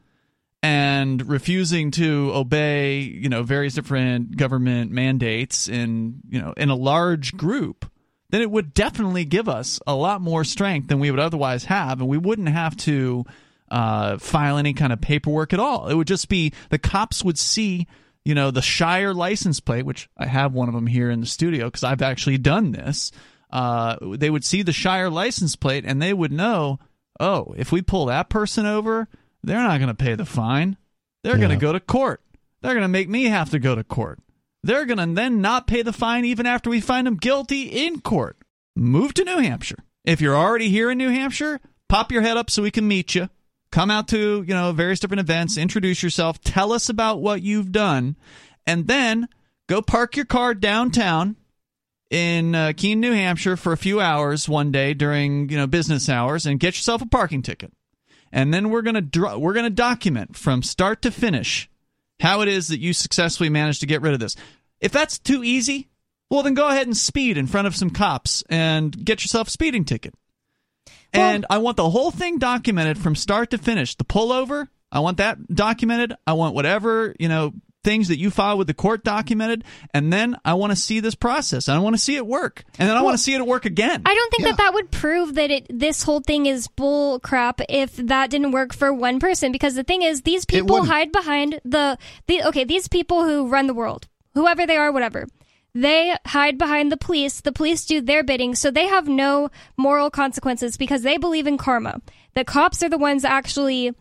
and 0.61 1.27
refusing 1.27 1.91
to 1.91 2.31
obey, 2.33 2.99
you 3.01 3.27
know, 3.27 3.43
various 3.43 3.73
different 3.73 4.37
government 4.37 4.91
mandates 4.91 5.67
in, 5.67 6.21
you 6.29 6.39
know, 6.39 6.53
in 6.55 6.69
a 6.69 6.75
large 6.75 7.35
group, 7.35 7.85
then 8.29 8.41
it 8.41 8.49
would 8.49 8.73
definitely 8.73 9.25
give 9.25 9.49
us 9.49 9.79
a 9.85 9.93
lot 9.93 10.21
more 10.21 10.45
strength 10.45 10.87
than 10.87 10.99
we 10.99 11.11
would 11.11 11.19
otherwise 11.19 11.65
have, 11.65 11.99
and 11.99 12.09
we 12.09 12.17
wouldn't 12.17 12.49
have 12.49 12.77
to 12.77 13.25
uh, 13.73 14.19
file 14.19 14.57
any 14.57 14.73
kind 14.73 14.93
of 14.93 15.01
paperwork 15.01 15.51
at 15.51 15.59
all. 15.59 15.87
It 15.87 15.95
would 15.95 16.07
just 16.07 16.29
be 16.29 16.53
the 16.69 16.77
cops 16.77 17.23
would 17.23 17.39
see, 17.39 17.87
you 18.23 18.35
know, 18.35 18.51
the 18.51 18.61
Shire 18.61 19.15
license 19.15 19.59
plate, 19.59 19.83
which 19.83 20.07
I 20.15 20.27
have 20.27 20.53
one 20.53 20.69
of 20.69 20.75
them 20.75 20.85
here 20.85 21.09
in 21.09 21.21
the 21.21 21.25
studio 21.25 21.65
because 21.65 21.83
I've 21.83 22.03
actually 22.03 22.37
done 22.37 22.71
this. 22.71 23.11
Uh, 23.49 23.95
they 24.15 24.29
would 24.29 24.45
see 24.45 24.61
the 24.61 24.71
Shire 24.71 25.09
license 25.09 25.55
plate 25.55 25.85
and 25.87 25.99
they 25.99 26.13
would 26.13 26.31
know, 26.31 26.77
oh, 27.19 27.55
if 27.57 27.71
we 27.71 27.81
pull 27.81 28.05
that 28.05 28.29
person 28.29 28.67
over, 28.67 29.07
they're 29.43 29.57
not 29.57 29.79
going 29.79 29.87
to 29.87 29.95
pay 29.95 30.13
the 30.13 30.25
fine. 30.25 30.77
They're 31.23 31.37
going 31.37 31.49
to 31.49 31.55
go 31.55 31.73
to 31.73 31.79
court. 31.79 32.21
They're 32.61 32.73
going 32.73 32.83
to 32.83 32.87
make 32.87 33.09
me 33.09 33.25
have 33.25 33.49
to 33.51 33.59
go 33.59 33.73
to 33.73 33.83
court. 33.83 34.19
They're 34.61 34.85
going 34.85 34.99
to 34.99 35.15
then 35.15 35.41
not 35.41 35.65
pay 35.65 35.81
the 35.81 35.93
fine 35.93 36.25
even 36.25 36.45
after 36.45 36.69
we 36.69 36.79
find 36.79 37.07
them 37.07 37.17
guilty 37.17 37.63
in 37.63 38.01
court. 38.01 38.37
Move 38.75 39.15
to 39.15 39.23
New 39.23 39.39
Hampshire. 39.39 39.83
If 40.05 40.21
you're 40.21 40.37
already 40.37 40.69
here 40.69 40.91
in 40.91 40.99
New 40.99 41.09
Hampshire, 41.09 41.59
pop 41.89 42.11
your 42.11 42.21
head 42.21 42.37
up 42.37 42.51
so 42.51 42.61
we 42.61 42.69
can 42.69 42.87
meet 42.87 43.15
you. 43.15 43.29
Come 43.73 43.89
out 43.89 44.07
to, 44.09 44.45
you 44.47 44.53
know, 44.53 44.71
various 44.71 44.99
different 44.99 45.21
events, 45.21 45.57
introduce 45.57 46.03
yourself, 46.03 46.39
tell 46.39 46.71
us 46.71 46.89
about 46.89 47.23
what 47.23 47.41
you've 47.41 47.71
done, 47.71 48.15
and 48.67 48.85
then 48.85 49.27
go 49.65 49.81
park 49.81 50.15
your 50.15 50.25
car 50.25 50.53
downtown 50.53 51.37
in 52.11 52.53
uh, 52.53 52.73
Keene, 52.77 52.99
New 52.99 53.13
Hampshire 53.13 53.57
for 53.57 53.73
a 53.73 53.77
few 53.77 53.99
hours 53.99 54.47
one 54.47 54.71
day 54.71 54.93
during, 54.93 55.49
you 55.49 55.57
know, 55.57 55.65
business 55.65 56.07
hours 56.07 56.45
and 56.45 56.59
get 56.59 56.75
yourself 56.75 57.01
a 57.01 57.07
parking 57.07 57.41
ticket. 57.41 57.73
And 58.31 58.53
then 58.53 58.69
we're 58.69 58.83
to 58.83 59.01
dr- 59.01 59.39
we're 59.39 59.53
to 59.55 59.71
document 59.71 60.37
from 60.37 60.61
start 60.61 61.01
to 61.01 61.09
finish 61.09 61.67
how 62.19 62.41
it 62.41 62.49
is 62.49 62.67
that 62.67 62.79
you 62.79 62.93
successfully 62.93 63.49
managed 63.49 63.79
to 63.79 63.87
get 63.87 64.03
rid 64.03 64.13
of 64.13 64.19
this. 64.19 64.35
If 64.81 64.91
that's 64.91 65.17
too 65.17 65.43
easy, 65.43 65.89
well, 66.29 66.43
then 66.43 66.53
go 66.53 66.67
ahead 66.67 66.85
and 66.85 66.95
speed 66.95 67.39
in 67.39 67.47
front 67.47 67.65
of 67.65 67.75
some 67.75 67.89
cops 67.89 68.43
and 68.51 69.03
get 69.03 69.23
yourself 69.23 69.47
a 69.47 69.51
speeding 69.51 69.83
ticket. 69.83 70.13
And 71.13 71.45
I 71.49 71.59
want 71.59 71.77
the 71.77 71.89
whole 71.89 72.11
thing 72.11 72.39
documented 72.39 72.97
from 72.97 73.15
start 73.15 73.51
to 73.51 73.57
finish. 73.57 73.95
The 73.95 74.03
pullover, 74.03 74.67
I 74.91 74.99
want 74.99 75.17
that 75.17 75.37
documented. 75.53 76.13
I 76.25 76.33
want 76.33 76.55
whatever, 76.55 77.15
you 77.19 77.29
know, 77.29 77.53
things 77.83 78.07
that 78.07 78.17
you 78.17 78.31
file 78.31 78.57
with 78.57 78.67
the 78.67 78.73
court 78.73 79.03
documented, 79.03 79.63
and 79.93 80.11
then 80.11 80.37
I 80.45 80.53
want 80.53 80.71
to 80.71 80.75
see 80.75 80.99
this 80.99 81.15
process. 81.15 81.67
I 81.67 81.77
want 81.79 81.95
to 81.95 82.01
see 82.01 82.15
it 82.15 82.25
work, 82.25 82.63
and 82.79 82.89
then 82.89 82.95
I 82.95 83.01
want 83.01 83.17
to 83.17 83.23
see 83.23 83.33
it 83.33 83.45
work 83.45 83.65
again. 83.65 84.01
I 84.05 84.15
don't 84.15 84.31
think 84.31 84.43
that 84.43 84.57
that 84.57 84.73
would 84.73 84.91
prove 84.91 85.35
that 85.35 85.51
it 85.51 85.67
this 85.69 86.03
whole 86.03 86.21
thing 86.21 86.45
is 86.45 86.67
bull 86.67 87.19
crap 87.19 87.61
if 87.69 87.95
that 87.97 88.29
didn't 88.29 88.51
work 88.51 88.73
for 88.73 88.93
one 88.93 89.19
person. 89.19 89.51
Because 89.51 89.75
the 89.75 89.83
thing 89.83 90.01
is, 90.01 90.21
these 90.21 90.45
people 90.45 90.85
hide 90.85 91.11
behind 91.11 91.59
the 91.65 91.97
the 92.27 92.43
okay. 92.47 92.63
These 92.63 92.87
people 92.87 93.25
who 93.25 93.47
run 93.49 93.67
the 93.67 93.73
world, 93.73 94.07
whoever 94.33 94.65
they 94.65 94.77
are, 94.77 94.91
whatever. 94.91 95.27
They 95.75 96.15
hide 96.27 96.57
behind 96.57 96.91
the 96.91 96.97
police. 96.97 97.41
The 97.41 97.51
police 97.51 97.85
do 97.85 97.99
their 97.99 98.23
bidding, 98.23 98.53
so 98.55 98.69
they 98.69 98.87
have 98.87 99.07
no 99.07 99.49
moral 99.77 100.11
consequences 100.11 100.77
because 100.77 101.01
they 101.01 101.17
believe 101.17 101.47
in 101.47 101.57
karma. 101.57 102.01
The 102.35 102.43
cops 102.45 102.83
are 102.83 102.89
the 102.89 102.97
ones 102.97 103.25
actually 103.25 103.93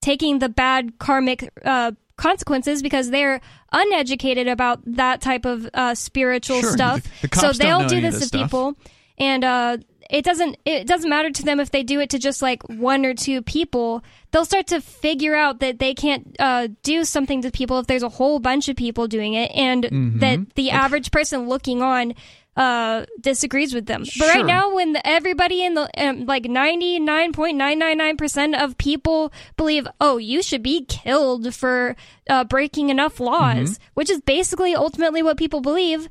taking 0.00 0.38
the 0.38 0.48
bad 0.48 0.98
karmic 1.00 1.50
uh, 1.64 1.92
consequences 2.16 2.82
because 2.82 3.10
they're 3.10 3.40
uneducated 3.72 4.46
about 4.46 4.80
that 4.86 5.20
type 5.20 5.44
of 5.44 5.68
uh, 5.74 5.94
spiritual 5.96 6.60
Sure, 6.60 6.70
stuff. 6.72 7.02
the- 7.22 7.28
the 7.28 7.36
so 7.36 7.52
they'll 7.52 7.88
do 7.88 8.00
this 8.00 8.14
this 8.14 8.22
to 8.22 8.28
stuff. 8.28 8.42
people, 8.42 8.74
and 9.18 9.42
uh, 9.44 9.78
it 10.10 10.24
doesn't 10.24 10.56
it 10.64 10.86
doesn't 10.86 11.10
matter 11.10 11.30
to 11.30 11.42
them 11.42 11.60
if 11.60 11.70
they 11.70 11.82
do 11.82 12.00
it 12.00 12.10
to 12.10 12.18
just 12.18 12.40
like 12.42 12.62
one 12.68 13.04
or 13.04 13.14
two 13.14 13.42
people. 13.42 14.02
They'll 14.30 14.44
start 14.44 14.66
to 14.68 14.80
figure 14.80 15.34
out 15.36 15.60
that 15.60 15.78
they 15.78 15.94
can't 15.94 16.34
uh, 16.38 16.68
do 16.82 17.04
something 17.04 17.42
to 17.42 17.50
people 17.50 17.78
if 17.78 17.86
there's 17.86 18.02
a 18.02 18.08
whole 18.08 18.38
bunch 18.38 18.68
of 18.68 18.76
people 18.76 19.06
doing 19.08 19.34
it, 19.34 19.50
and 19.54 19.84
Mm-hmm. 19.84 20.18
that 20.20 20.54
the 20.54 20.70
average 20.70 21.10
person 21.10 21.48
looking 21.48 21.82
on 21.82 22.14
uh, 22.56 23.06
disagrees 23.20 23.72
with 23.72 23.86
them. 23.86 24.02
But 24.18 24.28
right 24.34 24.44
now, 24.44 24.74
when 24.74 24.92
the, 24.92 25.06
everybody 25.06 25.64
in 25.64 25.74
the 25.74 25.88
um, 25.96 26.26
like 26.26 26.44
ninety 26.46 26.98
nine 26.98 27.32
point 27.32 27.56
nine 27.56 27.78
nine 27.78 27.98
nine 27.98 28.16
percent 28.16 28.56
of 28.56 28.76
people 28.78 29.32
believe, 29.56 29.86
oh, 30.00 30.16
you 30.16 30.42
should 30.42 30.62
be 30.62 30.84
killed 30.86 31.54
for 31.54 31.94
uh, 32.28 32.42
breaking 32.44 32.88
enough 32.90 33.20
laws, 33.20 33.74
Mm-hmm. 33.78 33.84
which 33.94 34.10
is 34.10 34.20
basically 34.22 34.74
ultimately 34.74 35.22
what 35.22 35.36
people 35.36 35.60
believe. 35.60 36.08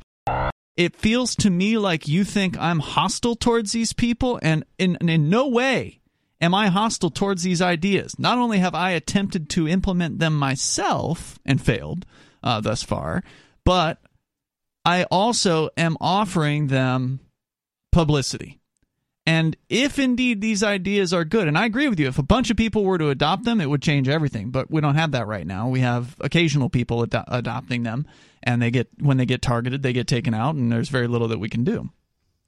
It 0.77 0.95
feels 0.95 1.35
to 1.37 1.49
me 1.49 1.77
like 1.77 2.07
you 2.07 2.23
think 2.23 2.57
I'm 2.57 2.79
hostile 2.79 3.35
towards 3.35 3.71
these 3.71 3.93
people, 3.93 4.39
and 4.41 4.63
in, 4.77 4.95
in 4.97 5.29
no 5.29 5.47
way 5.47 5.99
am 6.39 6.53
I 6.53 6.67
hostile 6.67 7.09
towards 7.09 7.43
these 7.43 7.61
ideas. 7.61 8.17
Not 8.19 8.37
only 8.37 8.59
have 8.59 8.75
I 8.75 8.91
attempted 8.91 9.49
to 9.49 9.67
implement 9.67 10.19
them 10.19 10.37
myself 10.37 11.39
and 11.45 11.59
failed 11.59 12.05
uh, 12.43 12.61
thus 12.61 12.83
far, 12.83 13.23
but 13.65 13.99
I 14.85 15.03
also 15.05 15.69
am 15.75 15.97
offering 15.99 16.67
them 16.67 17.19
publicity. 17.91 18.56
And 19.27 19.57
if 19.67 19.99
indeed 19.99 20.39
these 20.39 20.63
ideas 20.63 21.13
are 21.13 21.25
good, 21.25 21.49
and 21.49 21.57
I 21.57 21.65
agree 21.65 21.89
with 21.89 21.99
you, 21.99 22.07
if 22.07 22.17
a 22.17 22.23
bunch 22.23 22.49
of 22.49 22.55
people 22.55 22.85
were 22.85 22.97
to 22.97 23.09
adopt 23.09 23.43
them, 23.43 23.59
it 23.59 23.69
would 23.69 23.81
change 23.81 24.07
everything. 24.07 24.51
But 24.51 24.71
we 24.71 24.79
don't 24.79 24.95
have 24.95 25.11
that 25.11 25.27
right 25.27 25.45
now. 25.45 25.67
We 25.67 25.81
have 25.81 26.15
occasional 26.21 26.69
people 26.69 27.03
ado- 27.03 27.25
adopting 27.27 27.83
them, 27.83 28.07
and 28.41 28.61
they 28.61 28.71
get 28.71 28.87
when 29.01 29.17
they 29.17 29.25
get 29.25 29.41
targeted, 29.41 29.83
they 29.83 29.91
get 29.91 30.07
taken 30.07 30.33
out, 30.33 30.55
and 30.55 30.71
there's 30.71 30.87
very 30.87 31.07
little 31.07 31.27
that 31.27 31.39
we 31.39 31.49
can 31.49 31.65
do. 31.65 31.89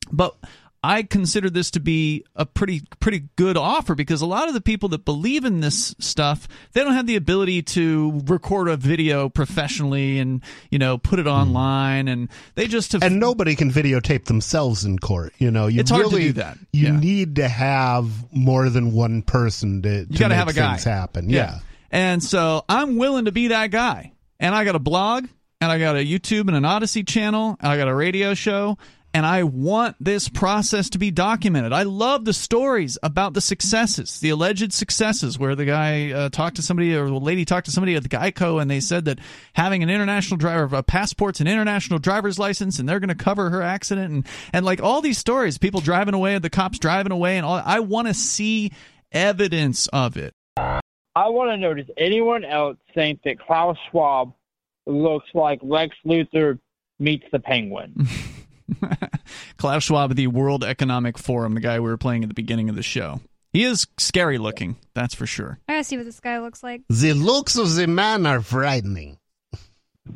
But 0.09 0.37
I 0.83 1.03
consider 1.03 1.49
this 1.49 1.71
to 1.71 1.79
be 1.79 2.25
a 2.35 2.45
pretty 2.45 2.83
pretty 2.99 3.29
good 3.35 3.57
offer 3.57 3.95
because 3.95 4.21
a 4.21 4.25
lot 4.25 4.47
of 4.47 4.53
the 4.53 4.61
people 4.61 4.89
that 4.89 5.05
believe 5.05 5.43
in 5.43 5.59
this 5.59 5.95
stuff 5.99 6.47
they 6.73 6.83
don't 6.83 6.93
have 6.93 7.07
the 7.07 7.15
ability 7.15 7.63
to 7.63 8.21
record 8.25 8.69
a 8.69 8.77
video 8.77 9.27
professionally 9.27 10.19
and 10.19 10.41
you 10.71 10.79
know 10.79 10.97
put 10.97 11.19
it 11.19 11.23
hmm. 11.23 11.29
online 11.29 12.07
and 12.07 12.29
they 12.55 12.67
just 12.67 12.93
have 12.93 13.03
and 13.03 13.19
nobody 13.19 13.55
can 13.55 13.71
videotape 13.71 14.25
themselves 14.25 14.85
in 14.85 14.99
court. 14.99 15.33
You 15.37 15.51
know, 15.51 15.67
you 15.67 15.81
It's 15.81 15.91
hard 15.91 16.09
to 16.09 16.17
do 16.17 16.33
that. 16.33 16.57
You 16.71 16.87
Yeah. 16.87 16.99
need 16.99 17.35
to 17.37 17.47
have 17.47 18.09
more 18.33 18.69
than 18.69 18.93
one 18.93 19.21
person 19.21 19.81
to, 19.81 20.05
to 20.05 20.11
you 20.11 20.19
got 20.19 20.27
to 20.27 20.29
make 20.29 20.37
have 20.37 20.47
a 20.47 20.53
guy 20.53 20.71
things 20.73 20.83
happen. 20.83 21.29
Yeah. 21.29 21.59
And 21.91 22.23
so 22.23 22.63
I'm 22.69 22.97
willing 22.97 23.25
to 23.25 23.31
be 23.31 23.47
that 23.49 23.71
guy. 23.71 24.13
And 24.39 24.55
I 24.55 24.63
got 24.63 24.75
a 24.75 24.79
blog, 24.79 25.27
and 25.59 25.71
I 25.71 25.79
got 25.79 25.97
a 25.97 25.99
YouTube 26.05 26.47
and 26.47 26.55
an 26.55 26.63
Odysee 26.63 27.03
channel, 27.03 27.57
and 27.59 27.71
I 27.71 27.75
got 27.77 27.89
a 27.89 27.95
radio 27.95 28.33
show, 28.33 28.77
and 29.13 29.25
I 29.25 29.43
want 29.43 29.95
this 29.99 30.29
process 30.29 30.89
to 30.91 30.99
be 30.99 31.11
documented. 31.11 31.73
I 31.73 31.83
love 31.83 32.25
the 32.25 32.33
stories 32.33 32.97
about 33.01 33.33
the 33.33 33.41
successes, 33.41 34.19
the 34.19 34.29
alleged 34.29 34.71
successes, 34.71 35.39
where 35.39 35.55
the 35.55 35.65
guy 35.65 36.11
uh, 36.11 36.29
talked 36.29 36.57
to 36.57 36.61
somebody 36.61 36.95
or 36.95 37.07
the 37.07 37.13
lady 37.19 37.43
talked 37.43 37.65
to 37.65 37.71
somebody 37.71 37.95
at 37.95 38.03
the 38.03 38.09
Geico, 38.09 38.61
and 38.61 38.69
they 38.69 38.79
said 38.79 39.05
that 39.05 39.19
having 39.53 39.81
an 39.81 39.89
international 39.89 40.37
driver, 40.37 40.75
a 40.75 40.83
passport's 40.83 41.41
an 41.41 41.47
international 41.47 41.99
driver's 41.99 42.37
license, 42.37 42.77
and 42.77 42.87
they're 42.87 42.99
going 42.99 43.09
to 43.09 43.15
cover 43.15 43.49
her 43.49 43.61
accident, 43.61 44.11
and 44.11 44.27
and 44.53 44.65
like 44.65 44.81
all 44.81 45.01
these 45.01 45.17
stories, 45.17 45.57
people 45.57 45.81
driving 45.81 46.13
away, 46.13 46.37
the 46.37 46.49
cops 46.49 46.77
driving 46.77 47.11
away, 47.11 47.37
and 47.37 47.45
all. 47.45 47.61
I 47.65 47.79
want 47.79 48.07
to 48.07 48.13
see 48.13 48.71
evidence 49.11 49.87
of 49.87 50.17
it. 50.17 50.35
I 50.57 51.27
want 51.29 51.49
to 51.51 51.57
know 51.57 51.73
does 51.73 51.89
anyone 51.97 52.45
else 52.45 52.77
think 52.93 53.21
that 53.23 53.39
Klaus 53.39 53.77
Schwab 53.89 54.33
looks 54.85 55.27
like 55.33 55.59
Lex 55.63 55.95
Luthor 56.05 56.59
meets 56.99 57.25
the 57.31 57.39
Penguin? 57.39 58.07
Klaus 59.57 59.83
Schwab, 59.83 60.15
the 60.15 60.27
World 60.27 60.63
Economic 60.63 61.17
Forum, 61.17 61.53
the 61.53 61.59
guy 61.61 61.79
we 61.79 61.89
were 61.89 61.97
playing 61.97 62.23
at 62.23 62.29
the 62.29 62.35
beginning 62.35 62.69
of 62.69 62.75
the 62.75 62.83
show. 62.83 63.21
He 63.53 63.63
is 63.63 63.87
scary 63.97 64.37
looking, 64.37 64.75
that's 64.93 65.15
for 65.15 65.25
sure. 65.25 65.59
I 65.67 65.73
gotta 65.73 65.83
see 65.83 65.97
what 65.97 66.05
this 66.05 66.19
guy 66.19 66.39
looks 66.39 66.61
like. 66.61 66.83
The 66.89 67.13
looks 67.13 67.57
of 67.57 67.73
the 67.75 67.87
man 67.87 68.25
are 68.25 68.41
frightening. 68.41 69.17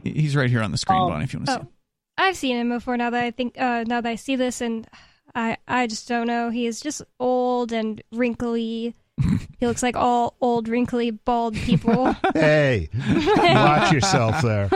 He's 0.04 0.36
right 0.36 0.50
here 0.50 0.62
on 0.62 0.72
the 0.72 0.78
screen, 0.78 1.00
Oh. 1.02 1.10
Bonnie, 1.10 1.24
if 1.26 1.34
you 1.34 1.40
want 1.40 1.48
to 1.48 1.52
see 1.54 1.58
Oh, 1.58 1.62
him. 1.62 1.68
I've 2.18 2.38
seen 2.38 2.58
him 2.58 2.70
before. 2.70 2.96
Now 2.96 3.10
that 3.10 3.24
I 3.24 3.32
think, 3.32 3.60
uh, 3.60 3.84
now 3.88 4.02
that 4.02 4.10
I 4.10 4.16
see 4.16 4.36
this, 4.36 4.62
and 4.62 4.88
I, 5.34 5.58
I 5.68 5.88
just 5.88 6.08
don't 6.08 6.28
know. 6.28 6.52
He 6.52 6.68
is 6.68 6.80
just 6.80 7.02
old 7.20 7.72
and 7.74 8.02
wrinkly. 8.12 8.96
he 9.60 9.66
looks 9.68 9.82
like 9.82 9.96
all 9.96 10.36
old, 10.40 10.68
wrinkly, 10.68 11.10
bald 11.12 11.56
people. 11.56 12.16
Hey, 12.34 12.90
watch 13.10 13.92
yourself 13.94 14.42
there. 14.44 14.68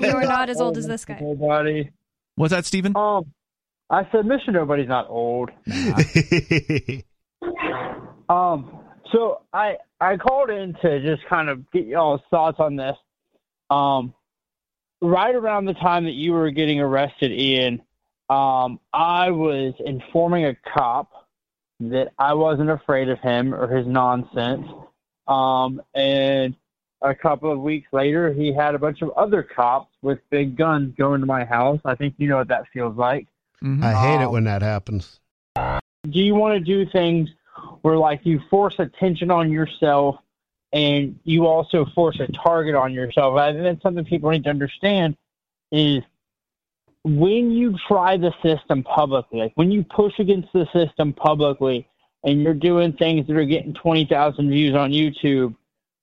you 0.00 0.10
are 0.10 0.22
not 0.22 0.50
as 0.50 0.60
old 0.60 0.76
as 0.78 0.86
this 0.86 1.04
guy. 1.04 1.18
Nobody. 1.20 1.90
What's 2.38 2.52
that, 2.52 2.64
Stephen? 2.66 2.96
Um, 2.96 3.32
I 3.90 4.04
said 4.12 4.24
Mr. 4.24 4.52
Nobody's 4.52 4.88
not 4.88 5.08
old. 5.08 5.50
Um, 8.28 8.80
so 9.10 9.40
I 9.52 9.76
I 10.00 10.16
called 10.18 10.50
in 10.50 10.74
to 10.82 11.00
just 11.00 11.26
kind 11.28 11.48
of 11.48 11.70
get 11.70 11.86
y'all's 11.86 12.20
thoughts 12.30 12.58
on 12.60 12.76
this. 12.76 12.96
Um, 13.70 14.12
right 15.00 15.34
around 15.34 15.64
the 15.64 15.74
time 15.74 16.04
that 16.04 16.12
you 16.12 16.32
were 16.32 16.50
getting 16.50 16.80
arrested, 16.80 17.32
Ian, 17.32 17.80
um, 18.28 18.80
I 18.92 19.30
was 19.30 19.74
informing 19.84 20.44
a 20.44 20.54
cop 20.76 21.10
that 21.80 22.08
I 22.18 22.34
wasn't 22.34 22.70
afraid 22.70 23.08
of 23.08 23.18
him 23.20 23.54
or 23.54 23.74
his 23.74 23.86
nonsense. 23.86 24.66
Um, 25.26 25.80
and 25.94 26.54
a 27.02 27.14
couple 27.14 27.52
of 27.52 27.60
weeks 27.60 27.88
later, 27.92 28.32
he 28.32 28.52
had 28.52 28.74
a 28.74 28.78
bunch 28.78 29.02
of 29.02 29.10
other 29.10 29.42
cops 29.42 29.94
with 30.02 30.18
big 30.30 30.56
guns 30.56 30.94
go 30.96 31.14
into 31.14 31.26
my 31.26 31.44
house. 31.44 31.80
I 31.84 31.94
think 31.94 32.14
you 32.18 32.28
know 32.28 32.38
what 32.38 32.48
that 32.48 32.64
feels 32.72 32.96
like 32.96 33.26
Mhm. 33.62 33.82
I 33.82 33.94
hate 33.94 34.20
it 34.22 34.26
Um, 34.26 34.32
when 34.32 34.44
that 34.44 34.62
happens. 34.62 35.20
do 35.56 36.20
you 36.20 36.34
want 36.34 36.54
to 36.54 36.60
do 36.60 36.86
things 36.90 37.28
where 37.82 37.96
like 37.96 38.20
you 38.24 38.40
force 38.50 38.76
attention 38.78 39.30
on 39.32 39.50
yourself 39.50 40.16
and 40.72 41.18
you 41.24 41.46
also 41.46 41.84
force 41.86 42.20
a 42.20 42.28
target 42.32 42.76
on 42.76 42.92
yourself 42.92 43.36
i 43.36 43.50
think 43.52 43.64
that's 43.64 43.82
something 43.82 44.04
people 44.04 44.30
need 44.30 44.44
to 44.44 44.50
understand 44.50 45.16
is 45.72 46.02
when 47.04 47.50
you 47.50 47.76
try 47.88 48.16
the 48.16 48.32
system 48.42 48.82
publicly 48.84 49.40
like 49.40 49.52
when 49.56 49.70
you 49.72 49.82
push 49.84 50.12
against 50.18 50.48
the 50.52 50.66
system 50.72 51.12
publicly 51.12 51.86
and 52.24 52.42
you're 52.42 52.54
doing 52.54 52.92
things 52.92 53.26
that 53.26 53.36
are 53.36 53.44
getting 53.44 53.74
20,000 53.74 54.50
views 54.50 54.74
on 54.74 54.90
YouTube 54.92 55.54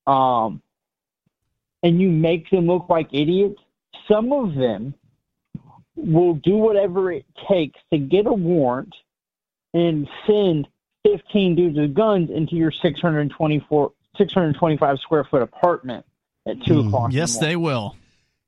um 0.08 0.62
and 1.86 2.02
you 2.02 2.10
make 2.10 2.50
them 2.50 2.66
look 2.66 2.90
like 2.90 3.08
idiots 3.14 3.62
some 4.08 4.32
of 4.32 4.56
them 4.56 4.94
will 5.96 6.36
do 6.36 6.58
whatever 6.58 7.12
it 7.12 7.26
takes 7.50 7.80
to 7.92 7.98
get 7.98 8.26
a 8.28 8.34
warrant 8.34 8.94
and 9.74 10.08
send 10.28 10.68
15 11.06 11.56
dudes 11.56 11.78
with 11.78 11.94
guns 11.94 12.30
into 12.30 12.56
your 12.56 12.72
624 12.82 13.92
625 14.18 14.98
square 15.00 15.24
foot 15.30 15.42
apartment 15.42 16.06
at 16.48 16.56
2 16.66 16.82
Hmm. 16.82 16.88
o'clock 16.88 17.06
in 17.06 17.12
the 17.12 17.18
Yes, 17.18 17.38
they 17.38 17.56
will. 17.56 17.96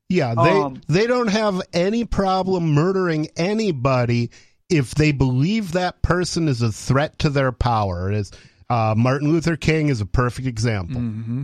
Yeah, 0.09 0.35
they 0.35 0.61
Um, 0.61 0.81
they 0.87 1.05
don't 1.05 1.27
have 1.27 1.61
any 1.73 2.05
problem 2.05 2.73
murdering 2.73 3.27
anybody 3.35 4.29
if 4.69 4.95
they 4.95 5.11
believe 5.11 5.73
that 5.73 6.01
person 6.01 6.47
is 6.47 6.61
a 6.61 6.71
threat 6.71 7.19
to 7.19 7.29
their 7.29 7.51
power. 7.51 8.09
As 8.11 8.31
uh, 8.69 8.93
Martin 8.97 9.29
Luther 9.29 9.55
King 9.57 9.89
is 9.89 10.01
a 10.01 10.05
perfect 10.05 10.47
example. 10.47 11.01
hmm 11.01 11.43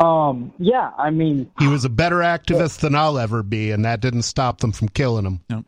um 0.00 0.52
yeah 0.58 0.90
i 0.98 1.10
mean 1.10 1.50
He 1.58 1.66
was 1.66 1.84
a 1.84 1.88
better 1.88 2.16
activist 2.16 2.80
than 2.80 2.94
I'll 2.94 3.18
ever 3.18 3.42
be, 3.42 3.70
and 3.70 3.84
that 3.84 4.00
didn't 4.00 4.22
stop 4.22 4.60
them 4.60 4.72
from 4.72 4.88
killing 4.88 5.24
him. 5.24 5.64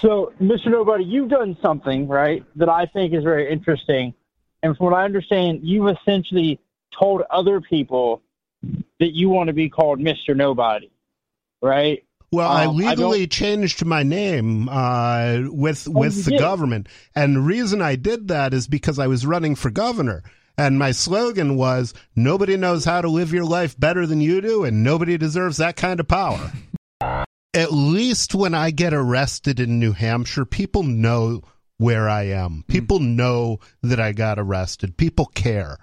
So, 0.00 0.32
Mr. 0.42 0.66
Nobody, 0.66 1.04
you've 1.04 1.28
done 1.28 1.56
something, 1.62 2.08
right, 2.08 2.44
that 2.56 2.68
I 2.68 2.86
think 2.86 3.14
is 3.14 3.22
very 3.22 3.50
interesting. 3.50 4.12
And 4.62 4.76
from 4.76 4.86
what 4.86 4.94
I 4.94 5.04
understand, 5.04 5.60
you've 5.62 5.88
essentially 5.88 6.58
told 6.98 7.22
other 7.30 7.60
people 7.60 8.20
that 8.98 9.14
you 9.14 9.28
want 9.28 9.46
to 9.48 9.52
be 9.52 9.68
called 9.68 10.00
Mr. 10.00 10.34
Nobody, 10.34 10.90
right? 11.62 12.02
Well, 12.32 12.48
I 12.50 12.64
Um, 12.64 12.70
I 12.70 12.94
legally 12.94 13.26
changed 13.28 13.84
my 13.84 14.02
name 14.02 14.68
uh, 14.68 15.42
with 15.50 15.86
you 15.86 15.92
with 15.92 16.24
the 16.24 16.32
did? 16.32 16.40
government, 16.40 16.88
and 17.14 17.36
the 17.36 17.40
reason 17.40 17.80
I 17.80 17.94
did 17.94 18.28
that 18.28 18.52
is 18.52 18.66
because 18.66 18.98
I 18.98 19.06
was 19.06 19.24
running 19.24 19.54
for 19.54 19.70
governor, 19.70 20.24
And 20.56 20.78
my 20.78 20.92
slogan 20.92 21.56
was 21.56 21.94
nobody 22.14 22.56
knows 22.56 22.84
how 22.84 23.00
to 23.00 23.08
live 23.08 23.32
your 23.32 23.44
life 23.44 23.78
better 23.78 24.06
than 24.06 24.20
you 24.20 24.40
do, 24.40 24.64
and 24.64 24.84
nobody 24.84 25.18
deserves 25.18 25.56
that 25.56 25.76
kind 25.76 26.00
of 26.00 26.08
power. 26.08 26.52
At 27.54 27.72
least 27.72 28.34
when 28.34 28.54
I 28.54 28.70
get 28.70 28.92
arrested 28.92 29.60
in 29.60 29.78
New 29.78 29.92
Hampshire, 29.92 30.44
people 30.44 30.82
know 30.82 31.42
where 31.78 32.08
I 32.08 32.24
am. 32.24 32.64
People 32.66 32.98
know 32.98 33.58
that 33.82 34.00
I 34.00 34.12
got 34.12 34.38
arrested. 34.38 34.96
People 34.96 35.26
care, 35.26 35.78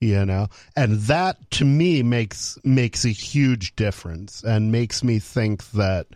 you 0.00 0.24
know? 0.24 0.48
And 0.76 1.00
that 1.02 1.50
to 1.52 1.64
me 1.64 2.02
makes 2.02 2.58
makes 2.64 3.04
a 3.04 3.10
huge 3.10 3.74
difference 3.76 4.42
and 4.44 4.72
makes 4.72 5.02
me 5.02 5.18
think 5.18 5.68
that 5.70 6.06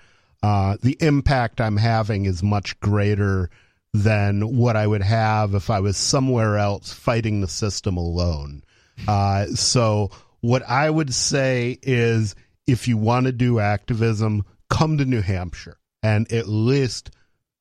uh, 0.43 0.77
the 0.83 0.97
impact 1.01 1.61
I'm 1.61 1.77
having 1.77 2.25
is 2.25 2.43
much 2.43 2.79
greater 2.81 3.51
than 3.93 4.57
what 4.57 4.77
I 4.77 4.87
would 4.87 5.03
have 5.03 5.55
if 5.55 5.71
I 5.71 5.81
was 5.81 5.97
somewhere 5.97 6.59
else 6.59 6.93
fighting 6.93 7.41
the 7.41 7.49
system 7.49 7.97
alone. 7.97 8.63
Uh, 9.09 9.47
so, 9.47 10.11
what 10.41 10.63
I 10.69 10.89
would 10.89 11.13
say 11.13 11.79
is 11.83 12.35
if 12.67 12.87
you 12.89 12.97
want 12.97 13.27
to 13.27 13.33
do 13.33 13.59
activism, 13.59 14.45
come 14.69 14.99
to 14.99 15.05
New 15.05 15.23
Hampshire 15.23 15.79
and 16.03 16.31
at 16.33 16.49
least, 16.49 17.11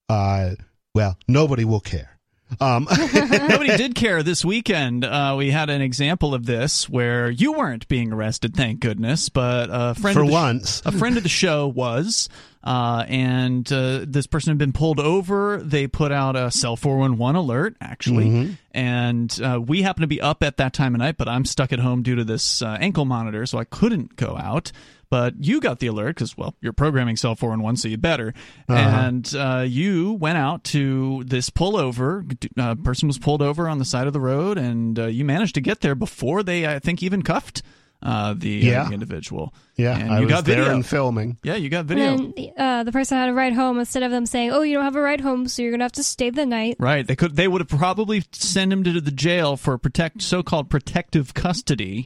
uh, 0.07 0.51
well, 0.93 1.17
nobody 1.27 1.65
will 1.65 1.79
care. 1.79 2.18
Um, 2.59 2.87
Nobody 3.13 3.77
did 3.77 3.95
care 3.95 4.23
this 4.23 4.43
weekend. 4.43 5.05
Uh, 5.05 5.35
we 5.37 5.51
had 5.51 5.69
an 5.69 5.81
example 5.81 6.33
of 6.33 6.45
this 6.45 6.89
where 6.89 7.29
you 7.29 7.53
weren't 7.53 7.87
being 7.87 8.11
arrested, 8.11 8.55
thank 8.55 8.79
goodness, 8.79 9.29
but 9.29 9.69
a 9.71 9.93
friend 9.95 10.15
For 10.15 10.25
once. 10.25 10.81
a 10.85 10.91
friend 10.91 11.15
of 11.17 11.23
the 11.23 11.29
show 11.29 11.67
was, 11.67 12.27
uh, 12.63 13.05
and 13.07 13.71
uh, 13.71 14.03
this 14.07 14.25
person 14.27 14.49
had 14.51 14.57
been 14.57 14.73
pulled 14.73 14.99
over. 14.99 15.57
They 15.63 15.87
put 15.87 16.11
out 16.11 16.35
a 16.35 16.49
cell 16.49 16.75
411 16.75 17.35
alert, 17.35 17.75
actually, 17.81 18.25
Mm-hmm. 18.25 18.53
and 18.71 19.41
uh, 19.43 19.61
we 19.61 19.81
happened 19.83 20.03
to 20.03 20.07
be 20.07 20.19
up 20.21 20.41
at 20.43 20.57
that 20.57 20.73
time 20.73 20.95
of 20.95 20.99
night, 20.99 21.17
but 21.17 21.27
I'm 21.29 21.45
stuck 21.45 21.71
at 21.71 21.79
home 21.79 22.01
due 22.01 22.15
to 22.15 22.23
this 22.23 22.61
uh, 22.61 22.77
ankle 22.79 23.05
monitor, 23.05 23.45
so 23.45 23.57
I 23.59 23.63
couldn't 23.63 24.15
go 24.15 24.35
out. 24.37 24.71
But 25.11 25.33
you 25.43 25.59
got 25.59 25.79
the 25.79 25.87
alert 25.87 26.15
because, 26.15 26.37
well, 26.37 26.55
you're 26.61 26.71
programming 26.73 27.15
cell 27.17 27.35
411, 27.35 27.77
so 27.77 27.87
you 27.87 27.97
better. 27.97 28.33
And 28.67 29.33
uh, 29.35 29.65
you 29.67 30.13
went 30.13 30.37
out 30.37 30.63
to 30.65 31.23
this 31.25 31.49
pullover. 31.49 32.23
Uh, 32.57 32.75
person 32.75 33.07
was 33.07 33.17
pulled 33.17 33.41
over 33.41 33.67
on 33.67 33.79
the 33.79 33.85
side 33.85 34.05
of 34.07 34.13
the 34.13 34.19
road, 34.21 34.57
and 34.59 34.99
uh, 34.99 35.05
you 35.07 35.25
managed 35.25 35.55
to 35.55 35.61
get 35.61 35.81
there 35.81 35.95
before 35.95 36.43
they, 36.43 36.67
I 36.67 36.77
think, 36.79 37.01
even 37.01 37.23
cuffed 37.23 37.63
uh, 38.03 38.33
the, 38.37 38.61
uh, 38.61 38.71
Yeah. 38.71 38.87
the 38.87 38.93
individual. 38.93 39.53
yeah, 39.75 39.97
and 39.97 40.11
I 40.13 40.19
you 40.19 40.25
was 40.25 40.33
got 40.35 40.45
there 40.45 40.57
video. 40.59 40.73
and 40.75 40.85
filming. 40.85 41.37
yeah, 41.43 41.55
you 41.55 41.69
got 41.69 41.85
video. 41.85 42.05
And 42.13 42.19
then 42.19 42.33
the, 42.35 42.51
uh, 42.57 42.83
the 42.83 42.91
person 42.93 43.17
had 43.17 43.27
a 43.29 43.33
ride 43.33 43.53
home 43.53 43.77
instead 43.79 44.03
of 44.03 44.11
them 44.11 44.25
saying, 44.25 44.51
"Oh, 44.51 44.61
you 44.61 44.75
don't 44.75 44.85
have 44.85 44.95
a 44.95 45.01
ride 45.01 45.19
home, 45.21 45.47
so 45.49 45.61
you're 45.63 45.71
gonna 45.71 45.83
have 45.83 45.91
to 45.93 46.03
stay 46.03 46.29
the 46.29 46.45
night." 46.45 46.77
Right. 46.79 47.05
They 47.05 47.15
could. 47.17 47.35
They 47.35 47.47
would 47.49 47.59
have 47.59 47.67
probably 47.67 48.23
sent 48.31 48.71
him 48.71 48.83
to 48.85 49.01
the 49.01 49.11
jail 49.11 49.57
for 49.57 49.77
protect 49.77 50.21
so-called 50.21 50.69
protective 50.69 51.33
custody. 51.33 52.05